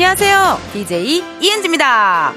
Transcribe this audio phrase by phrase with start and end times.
[0.00, 0.58] 안녕하세요.
[0.74, 2.32] DJ 이은지입니다.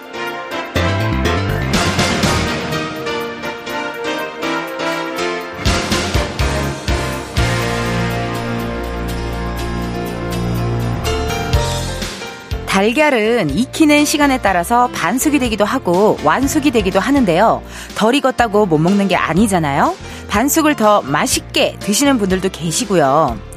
[12.66, 17.62] 달걀은 익히는 시간에 따라서 반숙이 되기도 하고 완숙이 되기도 하는데요.
[17.94, 19.96] 덜 익었다고 못 먹는 게 아니잖아요.
[20.30, 23.51] 반숙을 더 맛있게 드시는 분들도 계시고요.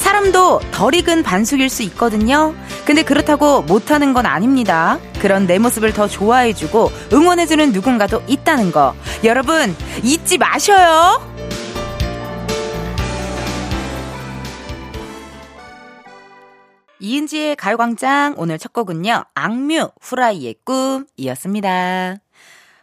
[0.00, 2.54] 사람도 덜 익은 반숙일 수 있거든요.
[2.86, 4.98] 근데 그렇다고 못하는 건 아닙니다.
[5.20, 8.94] 그런 내 모습을 더 좋아해주고 응원해주는 누군가도 있다는 거.
[9.24, 11.20] 여러분, 잊지 마셔요!
[16.98, 19.24] 이은지의 가요광장 오늘 첫 곡은요.
[19.34, 22.16] 악뮤 후라이의 꿈이었습니다.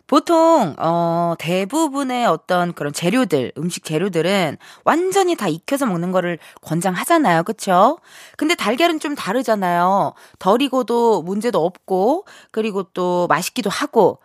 [0.07, 7.43] 보통 어 대부분의 어떤 그런 재료들, 음식 재료들은 완전히 다 익혀서 먹는 거를 권장하잖아요.
[7.43, 7.99] 그렇죠?
[8.37, 10.13] 근데 달걀은 좀 다르잖아요.
[10.39, 14.19] 덜 익어도 문제도 없고 그리고 또 맛있기도 하고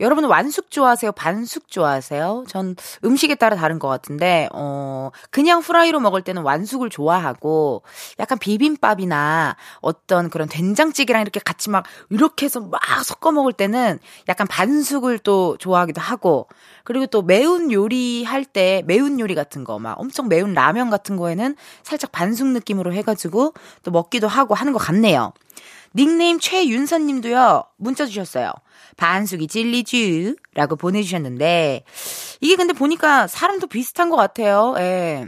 [0.00, 1.12] 여러분은 완숙 좋아하세요?
[1.12, 2.44] 반숙 좋아하세요?
[2.48, 7.82] 전 음식에 따라 다른 것 같은데, 어, 그냥 후라이로 먹을 때는 완숙을 좋아하고,
[8.18, 14.46] 약간 비빔밥이나 어떤 그런 된장찌개랑 이렇게 같이 막, 이렇게 해서 막 섞어 먹을 때는 약간
[14.46, 16.48] 반숙을 또 좋아하기도 하고,
[16.84, 21.16] 그리고 또 매운 요리 할 때 매운 요리 같은 거, 막 엄청 매운 라면 같은
[21.16, 25.32] 거에는 살짝 반숙 느낌으로 해가지고 또 먹기도 하고 하는 것 같네요.
[25.94, 28.52] 닉네임 최윤선 님도요, 문자 주셨어요.
[28.96, 31.84] 반숙이 찔리쥬 라고 보내주셨는데
[32.40, 34.74] 이게 근데 보니까 사람도 비슷한 것 같아요.
[34.78, 35.26] 예.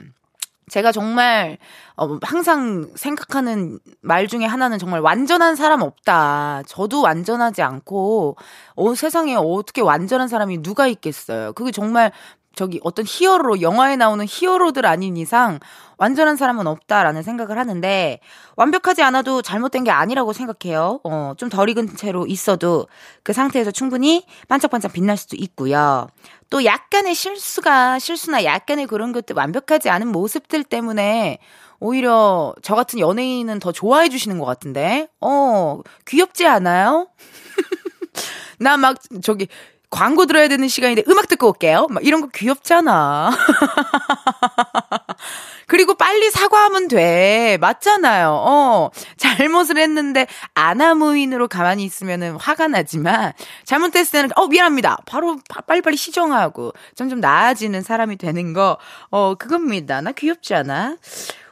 [0.69, 1.59] 제가 정말
[1.97, 6.63] 어, 항상 생각하는 말 중에 하나는 정말 완전한 사람 없다.
[6.67, 8.37] 저도 완전하지 않고
[8.77, 11.53] 어, 세상에 어떻게 완전한 사람이 누가 있겠어요.
[11.55, 12.13] 그게 정말
[12.59, 15.61] 저기 어떤 히어로 영화에 나오는 히어로들 아닌 이상
[15.97, 18.19] 완전한 사람은 없다라는 생각을 하는데
[18.57, 20.99] 완벽하지 않아도 잘못된 게 아니라고 생각해요.
[21.05, 22.89] 어, 좀 덜 익은 채로 있어도
[23.23, 26.09] 그 상태에서 충분히 반짝반짝 빛날 수도 있고요.
[26.51, 31.39] 또 약간의 실수가 실수나 약간의 그런 것들 완벽하지 않은 모습들 때문에
[31.79, 35.07] 오히려 저 같은 연예인은 더 좋아해 주시는 것 같은데.
[35.21, 37.07] 어, 귀엽지 않아요?
[38.59, 39.47] 나 막 저기
[39.91, 41.87] 광고 들어야 되는 시간인데 음악 듣고 올게요.
[41.91, 43.31] 막 이런 거 귀엽잖아.
[45.67, 47.59] 그리고 빨리 사과하면 돼.
[47.61, 48.31] 맞잖아요.
[48.31, 48.91] 어.
[49.17, 53.33] 잘못을 했는데 아나무인으로 가만히 있으면은 화가 나지만
[53.65, 54.99] 잘못했을 때는 어 미안합니다.
[55.07, 58.79] 바로 빨리빨리 시정하고 점점 나아지는 사람이 되는 거.
[59.11, 60.01] 어 그겁니다.
[60.01, 60.97] 나 귀엽지 않아?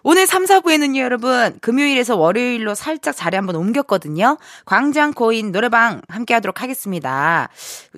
[0.09, 4.39] 오늘 3, 4부에는요, 여러분, 금요일에서 월요일로 살짝 자리 한번 옮겼거든요.
[4.65, 7.49] 광장 코인 노래방 함께 하도록 하겠습니다.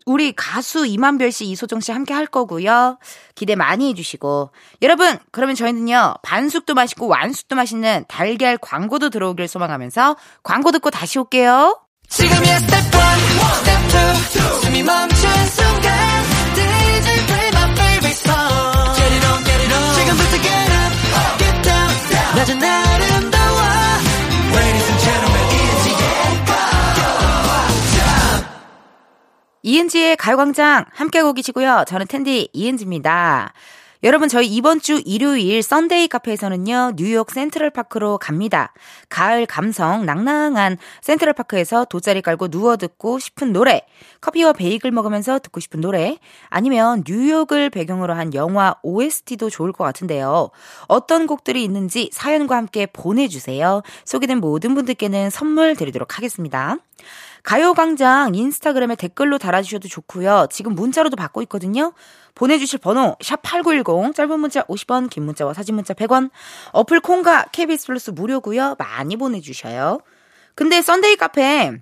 [0.07, 2.99] 우리 가수 임한별 씨, 이소정 씨 함께 할 거고요.
[3.35, 4.53] 기대 많이 해주시고.
[4.81, 11.79] 여러분, 그러면 저희는요, 반숙도 맛있고 완숙도 맛있는 달걀 광고도 들어오길 소망하면서 광고 듣고 다시 올게요.
[12.09, 12.91] 지금이야 스텝 1,
[13.59, 16.09] 스텝 2, 숨이 멈춘 순간.
[19.95, 20.78] 지금부터 get
[22.38, 23.59] 낮은 아름다워
[24.54, 25.49] Ladies and gentlemen
[29.65, 31.84] 이은지의 가요광장 함께 하고 계시고요.
[31.88, 33.53] 저는 은디 이은지입니다.
[34.04, 36.92] 여러분 저희 이번 주 일요일 Sunday 카페에서는요.
[36.94, 38.72] 뉴욕 센트럴파크로 갑니다.
[39.09, 43.84] 가을 감성 낭낭한 센트럴파크에서 돗자리 깔고 누워 듣고 싶은 노래,
[44.20, 46.16] 커피와 베이글 먹으면서 듣고 싶은 노래,
[46.48, 50.50] 아니면 뉴욕을 배경으로 한 영화 OST도 좋을 것 같은데요.
[50.86, 53.82] 어떤 곡들이 있는지 사연과 함께 보내주세요.
[54.04, 56.76] 소개된 모든 분들께는 선물 드리도록 하겠습니다.
[57.43, 60.49] 가요광장 인스타그램에 댓글로 달아주셔도 좋고요.
[60.50, 61.93] 지금 문자로도 받고 있거든요.
[62.34, 66.31] 보내주실 번호 샵8910 짧은 문자 50원 긴 문자와 사진 문자 100원
[66.72, 68.77] 어플 콩과 KBS 플러스 무료고요.
[68.78, 70.01] 많이 보내주셔요.
[70.54, 71.78] 근데 Sunday 카페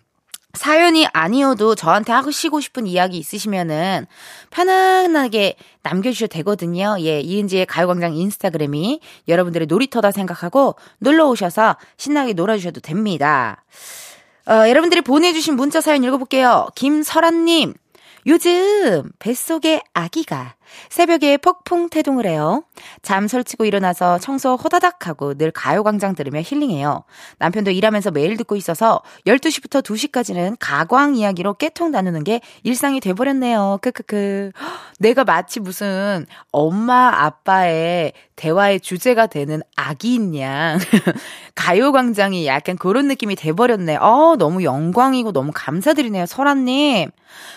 [0.56, 4.06] 사연이 아니어도 저한테 하시고 싶은 이야기 있으시면은
[4.50, 6.96] 편안하게 남겨주셔도 되거든요.
[7.00, 13.64] 예, 이은지의 가요광장 인스타그램이 여러분들의 놀이터다 생각하고 놀러 오셔서 신나게 놀아주셔도 됩니다.
[14.48, 16.68] 어, 여러분들이 보내주신 문자 사연 읽어볼게요.
[16.74, 17.74] 김설아님,
[18.26, 20.55] 요즘 뱃속에 아기가
[20.88, 22.62] 새벽에 폭풍 태동을 해요.
[23.02, 27.04] 잠 설치고 일어나서 청소 호다닥 하고 늘 가요광장 들으며 힐링해요.
[27.38, 33.78] 남편도 일하면서 매일 듣고 있어서 12시부터 2시까지는 가광 이야기로 깨통 나누는 게 일상이 돼버렸네요.
[33.82, 34.52] 크크크.
[34.98, 40.78] 내가 마치 무슨 엄마 아빠의 대화의 주제가 되는 아기인 양.
[41.54, 43.96] 가요광장이 약간 그런 느낌이 돼버렸네.
[43.96, 46.26] 어, 너무 영광이고 너무 감사드리네요.
[46.26, 47.10] 설아님.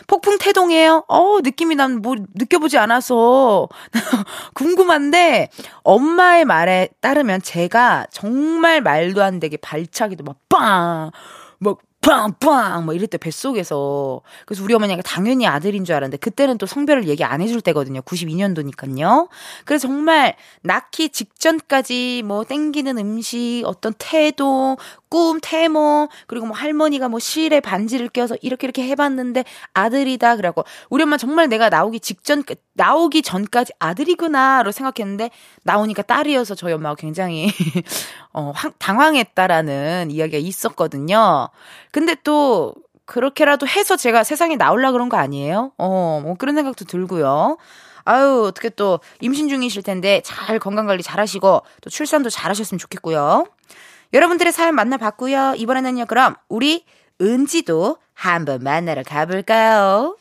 [0.08, 1.04] 폭풍 태동이에요?
[1.08, 3.68] 어, 느낌이 난 뭐 느껴보지 않았 많아서
[4.54, 5.50] 궁금한데
[5.84, 11.12] 엄마의 말에 따르면 제가 정말 말도 안 되게 발차기도 막 빵!
[11.60, 12.86] 막 빵빵!
[12.86, 14.22] 뭐 이럴 때 뱃속에서.
[14.46, 18.02] 그래서 우리 어머니가 당연히 아들인 줄 알았는데 그때는 또 성별을 얘기 안 해줄 때거든요.
[18.02, 19.28] 92년도니까요.
[19.66, 24.78] 그래서 정말 낳기 직전까지 뭐 땡기는 음식 어떤 태도
[25.10, 29.44] 꿈 태모 그리고 뭐 할머니가 뭐 실에 반지를 껴서 이렇게 이렇게 해봤는데
[29.74, 32.44] 아들이다 그래갖고 우리 엄마 정말 내가 나오기 직전
[32.74, 35.32] 나오기 전까지 아들이구나로 생각했는데
[35.64, 37.52] 나오니까 딸이어서 저희 엄마가 굉장히
[38.40, 41.50] 어 당황했다라는 이야기가 있었거든요.
[41.92, 42.74] 근데 또
[43.06, 45.72] 그렇게라도 해서 제가 세상에 나올라 그런 거 아니에요?
[45.78, 47.58] 어, 뭐 그런 생각도 들고요.
[48.06, 52.80] 아유, 어떻게 또 임신 중이실 텐데 잘 건강 관리 잘 하시고 또 출산도 잘 하셨으면
[52.80, 53.46] 좋겠고요.
[54.14, 55.56] 여러분들의 사연 만나봤고요.
[55.58, 56.86] 이번에는요, 그럼 우리
[57.22, 60.16] 은지도 한번 만나러 가볼까요?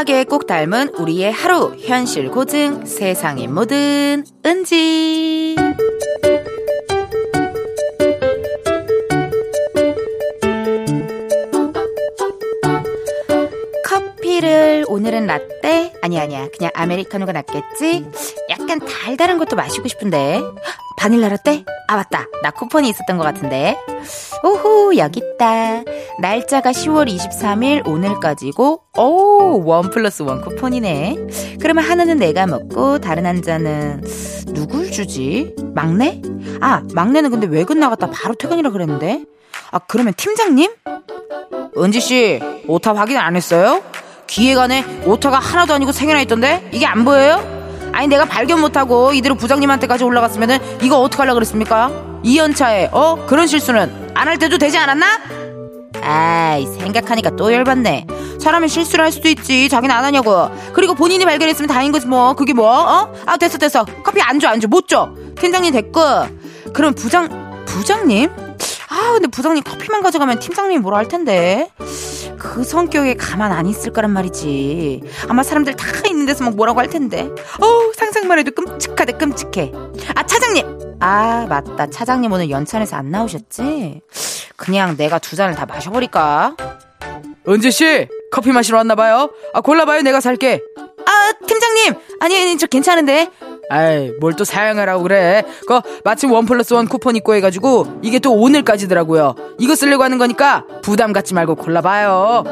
[0.00, 5.56] 평범하게 꼭 닮은 우리의 하루 현실 고증 세상의 모든 은지
[13.84, 15.92] 커피를 오늘은 라떼?
[16.02, 18.06] 아니 아니야 그냥 아메리카노가 낫겠지?
[18.48, 20.40] 약간 달달한 것도 마시고 싶은데
[20.96, 21.64] 바닐라 라떼?
[21.88, 23.76] 아 맞다 나 쿠폰이 있었던 것 같은데
[24.44, 25.82] 오호 여기 있다
[26.20, 31.16] 날짜가 10월 23일 오늘까지고 오, 원 플러스 원 쿠폰이네.
[31.60, 34.04] 그러면 하나는 내가 먹고 다른 한 잔은
[34.48, 35.54] 누굴 주지?
[35.74, 36.20] 막내?
[36.60, 39.24] 아, 막내는 근데 외근 나갔다 바로 퇴근이라 그랬는데.
[39.70, 40.70] 아, 그러면 팀장님?
[41.78, 43.82] 은지 씨, 오타 확인 안 했어요?
[44.26, 46.68] 기획안에 오타가 하나도 아니고 세 개나 있던데?
[46.72, 47.59] 이게 안 보여요?
[47.92, 51.90] 아니 내가 발견 못하고 이대로 부장님한테까지 올라갔으면은 이거 어떡하려 그랬습니까?
[52.24, 53.24] 2연차에 어?
[53.26, 55.06] 그런 실수는 안 할 때도 되지 않았나?
[56.02, 58.06] 아이, 생각하니까 또 열받네.
[58.40, 59.68] 사람이 실수를 할 수도 있지.
[59.68, 60.50] 자기는 안 하냐고.
[60.72, 62.32] 그리고 본인이 발견했으면 다행인 거지 뭐.
[62.34, 62.70] 그게 뭐?
[62.70, 63.12] 어?
[63.26, 63.84] 아, 됐어, 됐어.
[64.02, 64.68] 커피 안 줘, 안 줘.
[64.68, 65.10] 못 줘.
[65.38, 66.00] 팀장님 됐고.
[66.72, 68.30] 그럼 부장, 부장님?
[68.90, 71.70] 아, 근데 부장님 커피만 가져가면 팀장님이 뭐라 할 텐데.
[72.38, 75.02] 그 성격에 가만 안 있을 거란 말이지.
[75.28, 77.30] 아마 사람들 다 있는 데서 막 뭐라고 할 텐데.
[77.60, 79.72] 어우, 상상만 해도 끔찍하대, 끔찍해.
[80.16, 80.96] 아, 차장님!
[80.98, 81.88] 아, 맞다.
[81.88, 84.00] 차장님 오늘 연찬에서 안 나오셨지?
[84.56, 86.56] 그냥 내가 두 잔을 다 마셔버릴까?
[87.48, 88.08] 은지씨!
[88.32, 89.30] 커피 마시러 왔나봐요.
[89.54, 90.02] 아, 골라봐요.
[90.02, 90.60] 내가 살게.
[91.06, 91.94] 아, 팀장님!
[92.20, 93.28] 아니, 아니, 저 괜찮은데.
[93.70, 95.44] 아이, 뭘 또 사양하라고 그래.
[95.66, 99.34] 그, 마침 원 플러스 원 쿠폰 있고 해가지고, 이게 또 오늘까지더라고요.
[99.58, 102.44] 이거 쓰려고 하는 거니까, 부담 갖지 말고 골라봐요.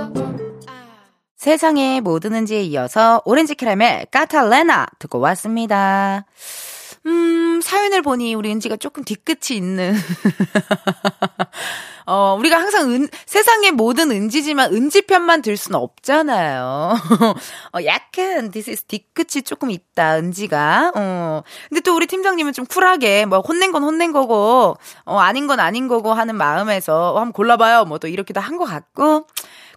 [1.37, 6.25] 세상에 뭐 드는지에 이어서, 오렌지 캐러멜 까탈레나 듣고 왔습니다.
[7.07, 9.95] 음, 사연을 보니 우리 은지가 조금 뒤끝이 있는.
[12.11, 16.95] 어, 우리가 항상 은, 세상의 모든 은지지만 은지 편만 들 수는 없잖아요.
[17.75, 20.93] 어, 약간, this is 뒤끝이 조금 있다, 은지가.
[20.97, 21.43] 어.
[21.69, 25.87] 근데 또 우리 팀장님은 좀 쿨하게, 뭐, 혼낸 건 혼낸 거고, 어, 아닌 건 아닌
[25.87, 27.85] 거고 하는 마음에서, 어, 한번 골라봐요.
[27.85, 29.27] 뭐 또 이렇게도 한 것 같고.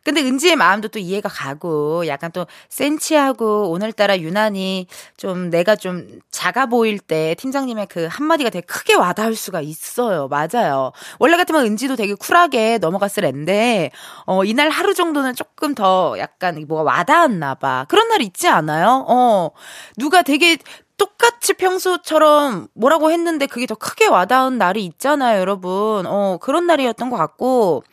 [0.04, 6.66] 근데 은지의 마음도 또 이해가 가고 약간 또 센치하고 오늘따라 유난히 좀 내가 좀 작아
[6.66, 10.28] 보일 때 팀장님의 그 한마디가 되게 크게 와닿을 수가 있어요.
[10.28, 10.92] 맞아요.
[11.20, 13.92] 원래 같으면 은지도 되게 쿨하게 넘어갔을 앤데
[14.26, 17.86] 어 이날 하루 정도는 조금 더 약간 뭐가 와닿았나 봐.
[17.88, 19.06] 그런 날 있지 않아요?
[19.08, 19.52] 어
[19.98, 20.58] 누가 되게
[20.98, 26.06] 똑같이 평소처럼 뭐라고 했는데 그게 더 크게 와닿은 날이 있잖아요, 여러분.
[26.06, 27.84] 어, 그런 날이었던 것 같고.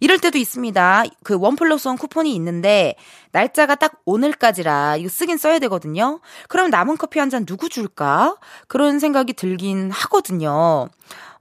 [0.00, 1.04] 이럴 때도 있습니다.
[1.24, 2.94] 그 원 플러스 원 쿠폰이 있는데
[3.32, 6.20] 날짜가 딱 오늘까지라 이거 쓰긴 써야 되거든요.
[6.48, 8.36] 그럼 남은 커피 한 잔 누구 줄까?
[8.68, 10.88] 그런 생각이 들긴 하거든요.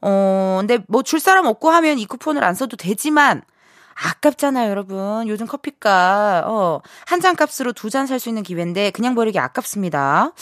[0.01, 3.41] 어, 근데 뭐 줄 사람 없고 하면 이 쿠폰을 안 써도 되지만
[3.95, 5.25] 아깝잖아요, 여러분.
[5.27, 10.33] 요즘 커피값, 어, 한 잔 값으로 두 잔 살 수 있는 기회인데, 그냥 버리기 아깝습니다.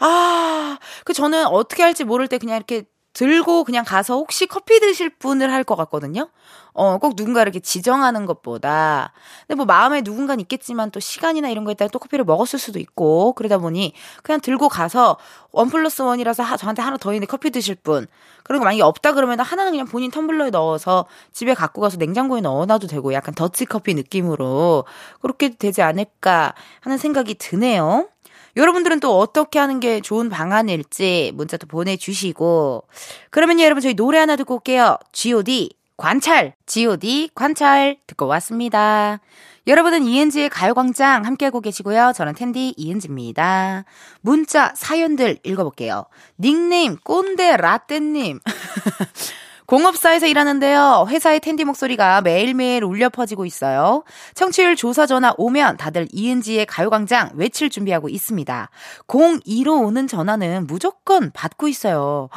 [0.00, 5.10] 아, 그 저는 어떻게 할지 모를 때 그냥 이렇게 들고 그냥 가서 혹시 커피 드실
[5.10, 6.30] 분을 할 것 같거든요.
[6.74, 9.12] 어, 꼭 누군가 이렇게 지정하는 것보다.
[9.46, 13.34] 근데 뭐 마음에 누군가는 있겠지만 또 시간이나 이런 거에 따라 또 커피를 먹었을 수도 있고,
[13.34, 15.18] 그러다 보니 그냥 들고 가서
[15.52, 18.06] 원 플러스 원이라서 하, 저한테 하나 더 있는데 커피 드실 분.
[18.42, 23.12] 그리고 만약에 없다 그러면 하나는 그냥 본인 텀블러에 넣어서 집에 갖고 가서 냉장고에 넣어놔도 되고
[23.12, 24.84] 약간 더치 커피 느낌으로
[25.20, 28.08] 그렇게 되지 않을까 하는 생각이 드네요.
[28.56, 32.84] 여러분들은 또 어떻게 하는 게 좋은 방안일지 문자 도 보내주시고.
[33.30, 34.98] 그러면 여러분 저희 노래 하나 듣고 올게요.
[35.12, 35.81] G.O.D.
[35.96, 39.20] 관찰, god 관찰 듣고 왔습니다.
[39.66, 42.12] 여러분은 이은지의 가요광장 함께하고 계시고요.
[42.16, 43.84] 저는 텐디 이은지입니다.
[44.20, 46.06] 문자 사연들 읽어볼게요.
[46.40, 48.40] 닉네임 꼰대 라떼님.
[49.72, 51.06] 공업사에서 일하는데요.
[51.08, 54.04] 회사의 텐디 목소리가 매일매일 울려 퍼지고 있어요.
[54.34, 58.68] 청취율 조사 전화 오면 다들 이은지의 가요광장 외칠 준비하고 있습니다.
[59.08, 62.28] 02로 오는 전화는 무조건 받고 있어요.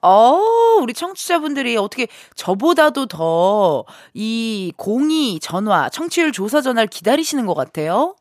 [0.00, 0.40] 어,
[0.80, 8.14] 우리 청취자분들이 어떻게 저보다도 더 이 02 전화, 청취율 조사 전화를 기다리시는 것 같아요.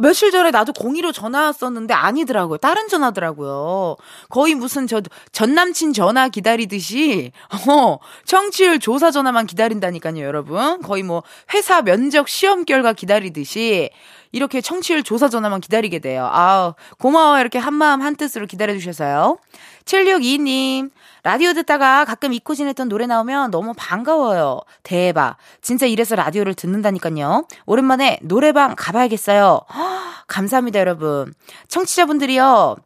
[0.00, 2.58] 며칠 전에 나도 02로 전화 왔었는데 아니더라고요.
[2.58, 3.96] 다른 전화더라고요.
[4.28, 5.00] 거의 무슨 저
[5.32, 7.32] 전 남친 전화 기다리듯이
[7.68, 10.80] 어, 청취율 조사 전화만 기다린다니까요, 여러분.
[10.82, 11.22] 거의 뭐
[11.54, 13.90] 회사 면접 시험 결과 기다리듯이
[14.32, 16.28] 이렇게 청취율 조사 전화만 기다리게 돼요.
[16.32, 17.40] 아우, 고마워요.
[17.40, 19.38] 이렇게 한마음 한뜻으로 기다려주셔서요.
[19.84, 20.90] 7622님,
[21.22, 24.60] 라디오 듣다가 가끔 잊고 지냈던 노래 나오면 너무 반가워요.
[24.82, 25.36] 대박.
[25.60, 27.46] 진짜 이래서 라디오를 듣는다니까요.
[27.66, 29.60] 오랜만에 노래방 가봐야겠어요.
[29.68, 29.82] 허,
[30.26, 31.34] 감사합니다, 여러분.
[31.68, 32.76] 청취자분들이요.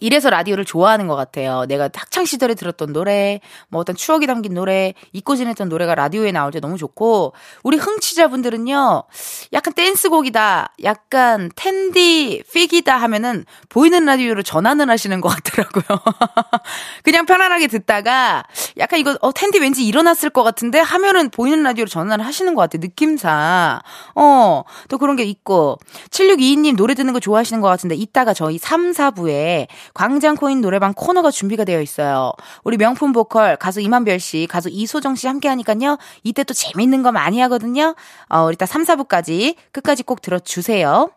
[0.00, 1.64] 이래서 라디오를 좋아하는 것 같아요.
[1.66, 6.52] 내가 학창 시절에 들었던 노래, 뭐 어떤 추억이 담긴 노래, 잊고 지냈던 노래가 라디오에 나올
[6.52, 9.04] 때 너무 좋고, 우리 흥취자분들은요,
[9.52, 16.00] 약간 댄스곡이다, 약간 텐디, 픽이다 하면은 보이는 라디오로 전환을 하시는 것 같더라고요.
[17.02, 18.44] 그냥 편안하게 듣다가,
[18.78, 22.80] 약간 이거, 어, 텐디 왠지 일어났을 것 같은데 하면은 보이는 라디오로 전환을 하시는 것 같아요.
[22.80, 23.80] 느낌상.
[24.14, 25.78] 어, 또 그런 게 있고,
[26.10, 31.64] 7622님 노래 듣는 거 좋아하시는 것 같은데, 이따가 저희 3, 4부에 광장코인 노래방 코너가 준비가
[31.64, 32.32] 되어 있어요.
[32.64, 35.98] 우리 명품 보컬 가수 이만별 씨, 가수 이소정 씨 함께 하니까요.
[36.22, 37.94] 이때 또 재밌는 거 많이 하거든요.
[38.28, 41.10] 어, 우리 이따 3, 4부까지 끝까지 꼭 들어주세요.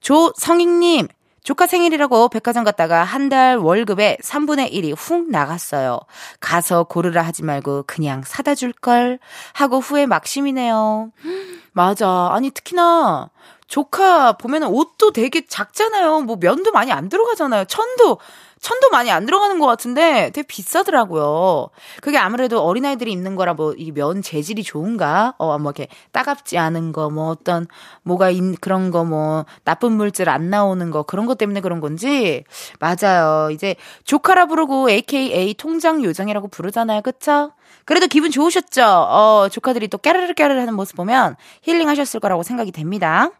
[0.00, 1.08] 조성익님,
[1.42, 5.98] 조카 생일이라고 백화점 갔다가 한 달 월급에 3분의 1이 훅 나갔어요.
[6.40, 9.18] 가서 고르라 하지 말고 그냥 사다 줄걸
[9.52, 11.10] 하고 후회 막심이네요.
[11.72, 12.30] 맞아.
[12.32, 13.30] 아니, 특히나
[13.66, 16.20] 조카 보면은 옷도 되게 작잖아요.
[16.20, 17.64] 뭐 면도 많이 안 들어가잖아요.
[17.66, 18.18] 천도
[18.66, 21.68] 천도 많이 안 들어가는 것 같은데 되게 비싸더라고요.
[22.02, 25.34] 그게 아무래도 어린아이들이 입는 거라 뭐 이 면 재질이 좋은가?
[25.38, 27.68] 어, 뭐 이렇게 따갑지 않은 거, 뭐 어떤
[28.02, 32.42] 뭐가 인, 그런 거 뭐 나쁜 물질 안 나오는 거 그런 것 때문에 그런 건지
[32.80, 33.50] 맞아요.
[33.52, 37.02] 이제 조카라 부르고 AKA 통장 요정이라고 부르잖아요.
[37.02, 37.52] 그쵸?
[37.84, 38.82] 그래도 기분 좋으셨죠?
[38.84, 43.30] 어, 조카들이 또 깨르르 깨르르 하는 모습 보면 힐링 하셨을 거라고 생각이 됩니다.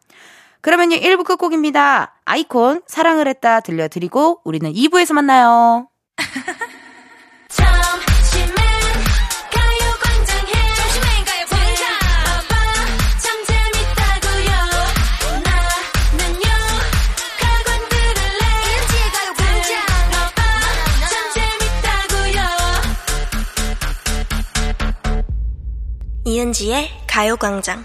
[0.67, 2.17] 그러면요, 1부 끝곡입니다.
[2.25, 5.87] 아이콘, 사랑을 했다 들려드리고, 우리는 2부에서 만나요.
[26.25, 27.85] 이은지의 가요광장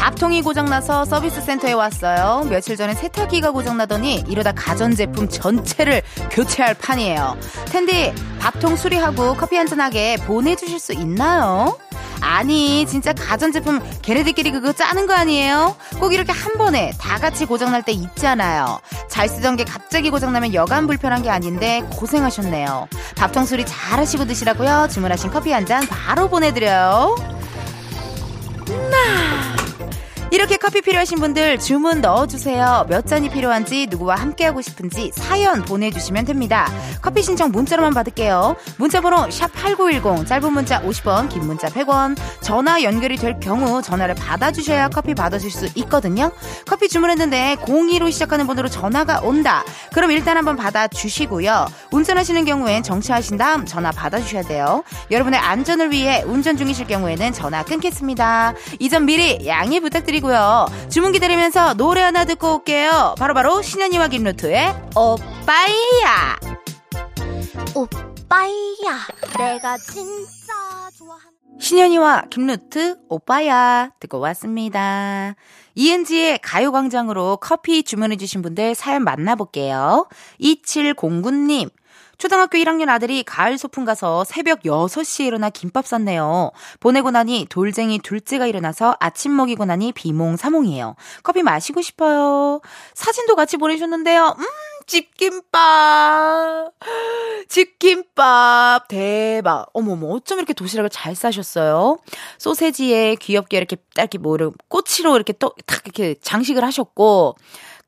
[0.00, 2.46] 밥통이 고장나서 서비스 센터에 왔어요.
[2.48, 7.36] 며칠 전에 세탁기가 고장나더니 이러다 가전제품 전체를 교체할 판이에요.
[7.66, 11.76] 텐디, 밥통 수리하고 커피 한잔하게 보내주실 수 있나요?
[12.22, 15.76] 아니 진짜 가전제품 걔네들끼리 그거 짜는 거 아니에요?
[15.98, 18.80] 꼭 이렇게 한 번에 다 같이 고장날 때 있잖아요.
[19.10, 22.88] 잘 쓰던 게 갑자기 고장나면 여간 불편한 게 아닌데 고생하셨네요.
[23.16, 24.88] 밥통 수리 잘 하시고 드시라고요.
[24.90, 27.14] 주문하신 커피 한 잔 바로 보내드려요.
[28.90, 29.59] 나
[30.32, 32.86] 이렇게 커피 필요하신 분들 주문 넣어주세요.
[32.88, 36.70] 몇 잔이 필요한지 누구와 함께하고 싶은지 사연 보내주시면 됩니다.
[37.02, 38.54] 커피 신청 문자로만 받을게요.
[38.76, 45.14] 문자번호 샵8910 짧은 문자 50원 긴 문자 100원 전화 연결이 될 경우 전화를 받아주셔야 커피
[45.14, 46.30] 받으실 수 있거든요.
[46.64, 49.64] 커피 주문했는데 02로 시작하는 번호로 전화가 온다.
[49.92, 51.66] 그럼 일단 한번 받아주시고요.
[51.90, 54.84] 운전하시는 경우엔 정차하신 다음 전화 받아주셔야 돼요.
[55.10, 58.54] 여러분의 안전을 위해 운전 중이실 경우에는 전화 끊겠습니다.
[58.78, 60.19] 이 점 미리 양해 부탁드립니다.
[60.20, 60.66] 드리고요.
[60.88, 63.14] 주문 기다리면서 노래 하나 듣고 올게요.
[63.18, 66.38] 바로바로 바로 신현이와 김루트의 오빠이야.
[67.74, 68.98] 오빠이야.
[69.38, 70.52] 내가 진짜
[70.96, 71.30] 좋아하는.
[71.58, 75.34] 신현이와 김루트 오빠야 듣고 왔습니다.
[75.74, 80.08] 이은지의 가요광장으로 커피 주문해주신 분들 사연 만나볼게요.
[80.40, 81.70] 2709님.
[82.20, 86.50] 초등학교 1학년 아들이 가을 소풍 가서 새벽 6시에 일어나 김밥 쌌네요.
[86.78, 90.96] 보내고 나니 돌쟁이 둘째가 일어나서 아침 먹이고 나니 비몽사몽이에요.
[91.22, 92.60] 커피 마시고 싶어요.
[92.92, 94.36] 사진도 같이 보내셨는데요.
[94.38, 94.44] 음,
[94.86, 96.72] 집김밥.
[97.48, 98.88] 집김밥.
[98.88, 99.66] 대박.
[99.72, 101.96] 어머머, 어쩜 이렇게 도시락을 잘 싸셨어요?
[102.36, 107.36] 소세지에 귀엽게 이렇게 딱 이렇게 뭐를 꼬치로 이렇게 또 탁 이렇게 장식을 하셨고,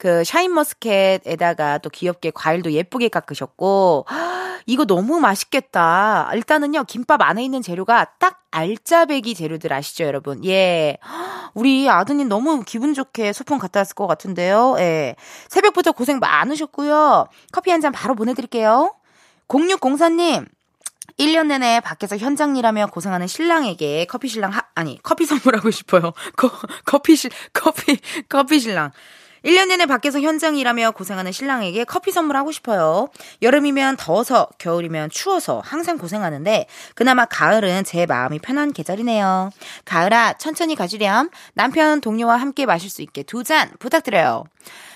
[0.02, 4.04] 그 샤인머스켓에다가 또 귀엽게 과일도 예쁘게 깎으셨고
[4.66, 6.28] 이거 너무 맛있겠다.
[6.34, 10.44] 일단은요 김밥 안에 있는 재료가 딱 알짜배기 재료들 아시죠 여러분?
[10.44, 10.98] 예.
[11.54, 14.74] 우리 아드님 너무 기분 좋게 소풍 갔다 왔을 것 같은데요.
[14.80, 15.14] 예.
[15.48, 17.28] 새벽부터 고생 많으셨고요.
[17.52, 18.96] 커피 한 잔 바로 보내드릴게요.
[19.46, 20.46] 0604님
[21.18, 26.12] 1년 내내 밖에서 현장 일하며 고생하는 신랑에게 커피 신랑 하, 아니 커피 선물하고 싶어요.
[26.36, 26.50] 거,
[26.86, 28.90] 커피 실 커피 커피 신랑
[29.44, 33.08] 1년 내내 밖에서 현장 일하며 고생하는 신랑에게 커피 선물하고 싶어요.
[33.42, 39.50] 여름이면 더워서, 겨울이면 추워서 항상 고생하는데, 그나마 가을은 제 마음이 편한 계절이네요.
[39.84, 41.30] 가을아, 천천히 가주렴.
[41.54, 44.44] 남편, 동료와 함께 마실 수 있게 두 잔 부탁드려요.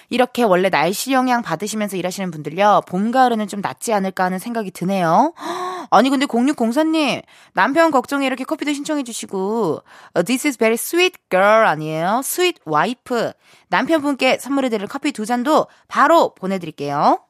[0.09, 5.33] 이렇게 원래 날씨 영향 받으시면서 일하시는 분들요, 봄, 가을에는 좀 낫지 않을까 하는 생각이 드네요.
[5.91, 7.23] 아니, 근데 0604님,
[7.53, 9.83] 남편 걱정에 이렇게 커피도 신청해 주시고,
[10.15, 12.21] 어, This is very sweet girl 아니에요?
[12.25, 13.33] sweet wife.
[13.69, 17.21] 남편분께 선물해 드릴 커피 두 잔도 바로 보내드릴게요.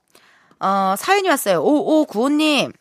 [0.61, 1.63] 어, 사연이 왔어요.
[1.63, 2.73] 5595님.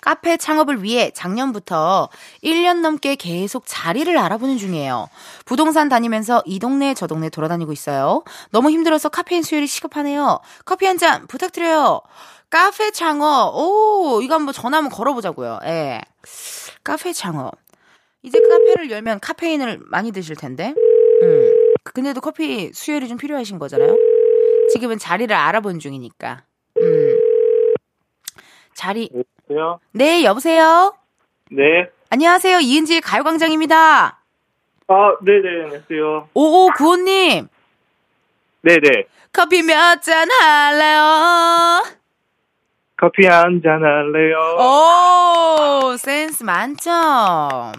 [0.00, 2.08] 카페 창업을 위해 작년부터
[2.42, 5.08] 1년 넘게 계속 자리를 알아보는 중이에요.
[5.44, 8.22] 부동산 다니면서 이 동네 저 동네 돌아다니고 있어요.
[8.50, 10.40] 너무 힘들어서 카페인 수혈이 시급하네요.
[10.64, 12.02] 커피 한 잔 부탁드려요.
[12.50, 13.54] 카페 창업.
[13.56, 15.60] 오, 이거 한번 전화 한번 걸어보자고요.
[15.64, 16.00] 예.
[16.84, 17.52] 카페 창업.
[18.22, 20.74] 이제 카페를 열면 카페인을 많이 드실 텐데.
[21.22, 21.52] 음.
[21.84, 23.96] 근데도 커피 수혈이 좀 필요하신 거잖아요.
[24.72, 26.42] 지금은 자리를 알아본 중이니까.
[26.82, 27.18] 음.
[28.74, 29.08] 자리.
[29.50, 29.80] 여보세요?
[29.92, 30.94] 네, 여보세요?
[31.50, 31.90] 네.
[32.10, 32.60] 안녕하세요.
[32.60, 34.18] 이은지의 가요광장입니다.
[34.88, 36.28] 아, 네네, 안녕하세요.
[36.34, 37.48] 5595님,
[38.62, 39.04] 네네.
[39.32, 41.84] 커피 몇 잔 할래요?
[42.96, 44.36] 커피 한 잔 할래요?
[44.58, 47.72] 오, 센스 만점.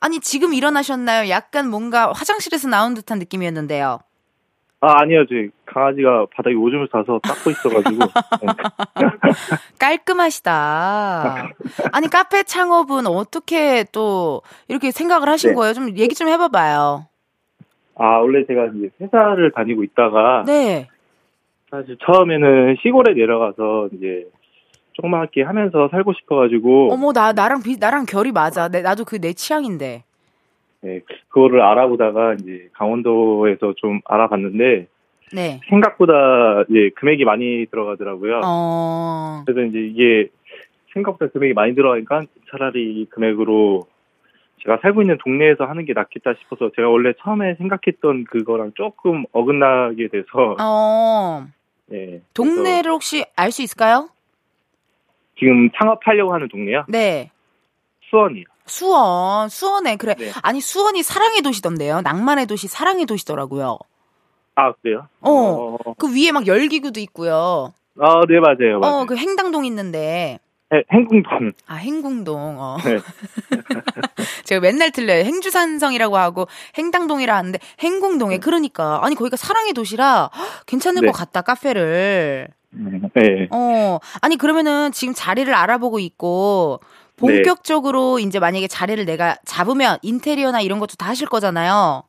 [0.00, 1.28] 아니, 지금 일어나셨나요?
[1.28, 4.00] 약간 뭔가 화장실에서 나온 듯한 느낌이었는데요.
[4.84, 5.24] 아, 아니요.
[5.26, 8.00] 저 강아지가 바닥에 오줌을 싸서 닦고 있어가지고.
[9.78, 11.50] 깔끔하시다.
[11.92, 15.54] 아니, 카페 창업은 어떻게 또 이렇게 생각을 하신 네.
[15.54, 15.72] 거예요?
[15.74, 17.06] 좀 얘기 좀 해봐봐요.
[17.94, 20.88] 아, 원래 제가 이제 회사를 다니고 있다가, 네.
[21.70, 24.26] 사실 처음에는 시골에 내려가서 이제
[24.94, 28.66] 조그맣게 하면서 살고 싶어가지고, 어머, 나, 나랑 비, 나랑 결이 맞아.
[28.68, 30.02] 내, 나도 그 내 취향인데.
[30.82, 34.88] 네, 그거를 알아보다가 이제 강원도에서 좀 알아봤는데,
[35.32, 35.60] 네.
[35.68, 38.40] 생각보다 이제 금액이 많이 들어가더라고요.
[38.44, 40.28] 어, 그래서 이제 이게
[40.92, 43.86] 생각보다 금액이 많이 들어가니까 차라리 이 금액으로
[44.62, 50.08] 제가 살고 있는 동네에서 하는 게 낫겠다 싶어서 제가 원래 처음에 생각했던 그거랑 조금 어긋나게
[50.08, 51.46] 돼서 어.
[51.86, 54.08] 네, 그래서 동네를 혹시 알 수 있을까요?
[55.38, 57.30] 지금 창업하려고 하는 동네요 네.
[58.10, 58.44] 수원이요.
[58.66, 60.14] 수원, 수원에, 그래.
[60.18, 60.30] 네.
[60.42, 62.00] 아니, 수원이 사랑의 도시던데요.
[62.02, 63.78] 낭만의 도시, 사랑의 도시더라고요.
[64.54, 65.08] 아 그래요?
[65.22, 65.76] 어.
[65.98, 67.72] 그 위에 막 열기구도 있고요.
[67.98, 68.80] 아, 네 맞아요.
[68.80, 68.96] 맞아요.
[69.02, 70.38] 어, 그 행당동 있는데.
[70.74, 71.52] 해- 행궁동.
[71.66, 72.56] 아, 행궁동.
[72.60, 72.76] 어.
[72.84, 72.98] 네.
[74.44, 75.24] 제가 맨날 틀려요.
[75.24, 76.46] 행주산성이라고 하고
[76.76, 81.06] 행당동이라 하는데 행궁동에 그러니까 아니 거기가 사랑의 도시라 헉, 괜찮을 네.
[81.08, 82.48] 것 같다 카페를.
[82.74, 83.48] 음, 네.
[83.50, 86.80] 어 아니 그러면은 지금 자리를 알아보고 있고
[87.26, 92.02] 본격적으로 이제 만약에 자리를 내가 잡으면 인테리어나 이런 것도 다 하실 거잖아요.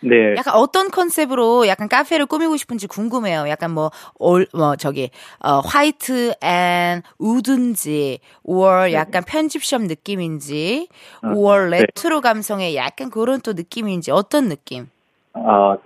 [0.00, 0.34] 네.
[0.36, 3.48] 약간 어떤 컨셉으로 약간 카페를 꾸미고 싶은지 궁금해요.
[3.48, 10.88] 약간 뭐, all, 뭐, 저기, 어, white and wood인지, 5월 약간 편집샵 느낌인지,
[11.22, 11.80] 아, 5월 네.
[11.80, 14.86] 레트로 감성의 약간 그런 또 느낌인지, 어떤 느낌?
[15.44, 15.76] 아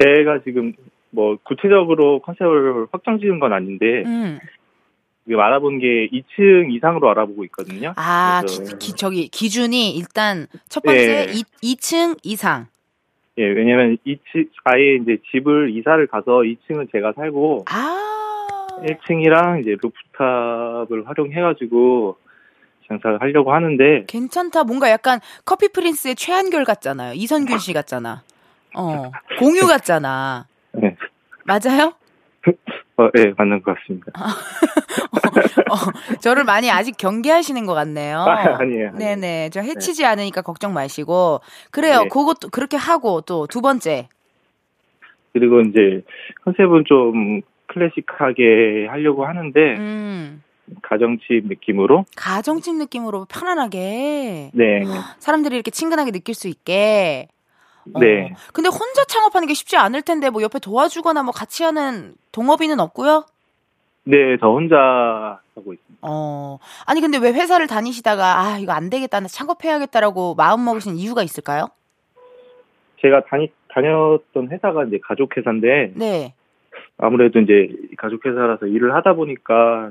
[0.00, 0.74] 제가 지금
[1.10, 4.38] 뭐 구체적으로 컨셉을 확정 지은 건 아닌데 음.
[5.34, 7.92] 알아본 게 2층 이상으로 알아보고 있거든요.
[7.96, 11.32] 아, 기, 기- 저기, 기준이 일단 첫 번째 네.
[11.32, 12.66] 이 2층 이상.
[13.38, 18.66] 예, 왜냐면 2층 아예 이제 집을 이사를 가서 2층은 제가 살고 아.
[18.82, 22.16] 1층이랑 이제 루프탑을 활용해 가지고
[22.88, 24.64] 장사를 하려고 하는데 괜찮다.
[24.64, 27.12] 뭔가 약간 커피 프린스의 최한결 같잖아요.
[27.14, 28.22] 이선균 씨 같잖아.
[28.74, 29.10] 어.
[29.38, 30.46] 공유 같잖아.
[30.72, 30.96] 네.
[31.44, 31.92] 맞아요?
[32.98, 34.12] 어, 예, 맞는 것 같습니다.
[35.70, 38.18] 어, 저를 많이 아직 경계하시는 것 같네요.
[38.18, 38.92] 아, 아니에요, 아니에요.
[38.92, 39.50] 네네.
[39.50, 41.40] 저 해치지 않으니까 걱정 마시고.
[41.70, 42.02] 그래요.
[42.02, 42.08] 네.
[42.08, 44.08] 그것도 그렇게 하고 또 두 번째.
[45.32, 46.02] 그리고 이제
[46.44, 50.42] 컨셉은 좀 클래식하게 하려고 하는데 음.
[50.82, 52.04] 가정집 느낌으로.
[52.16, 54.50] 가정집 느낌으로 편안하게.
[54.52, 54.82] 네.
[55.18, 57.28] 사람들이 이렇게 친근하게 느낄 수 있게.
[57.94, 57.98] 어.
[58.00, 58.32] 네.
[58.52, 63.24] 근데 혼자 창업하는 게 쉽지 않을 텐데 뭐 옆에 도와주거나 뭐 같이 하는 동업인은 없고요.
[64.04, 64.76] 네, 저 혼자
[65.54, 65.98] 하고 있습니다.
[66.02, 66.58] 어.
[66.86, 71.68] 아니 근데 왜 회사를 다니시다가 아 이거 안 되겠다 나 창업해야겠다라고 마음 먹으신 이유가 있을까요?
[73.00, 76.34] 제가 다니, 다녔던 회사가 이제 가족 회사인데 네.
[76.96, 79.90] 아무래도 이제 가족 회사라서 일을 하다 보니까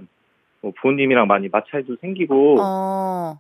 [0.61, 3.37] 뭐 부모님이랑 많이 마찰도 생기고 어.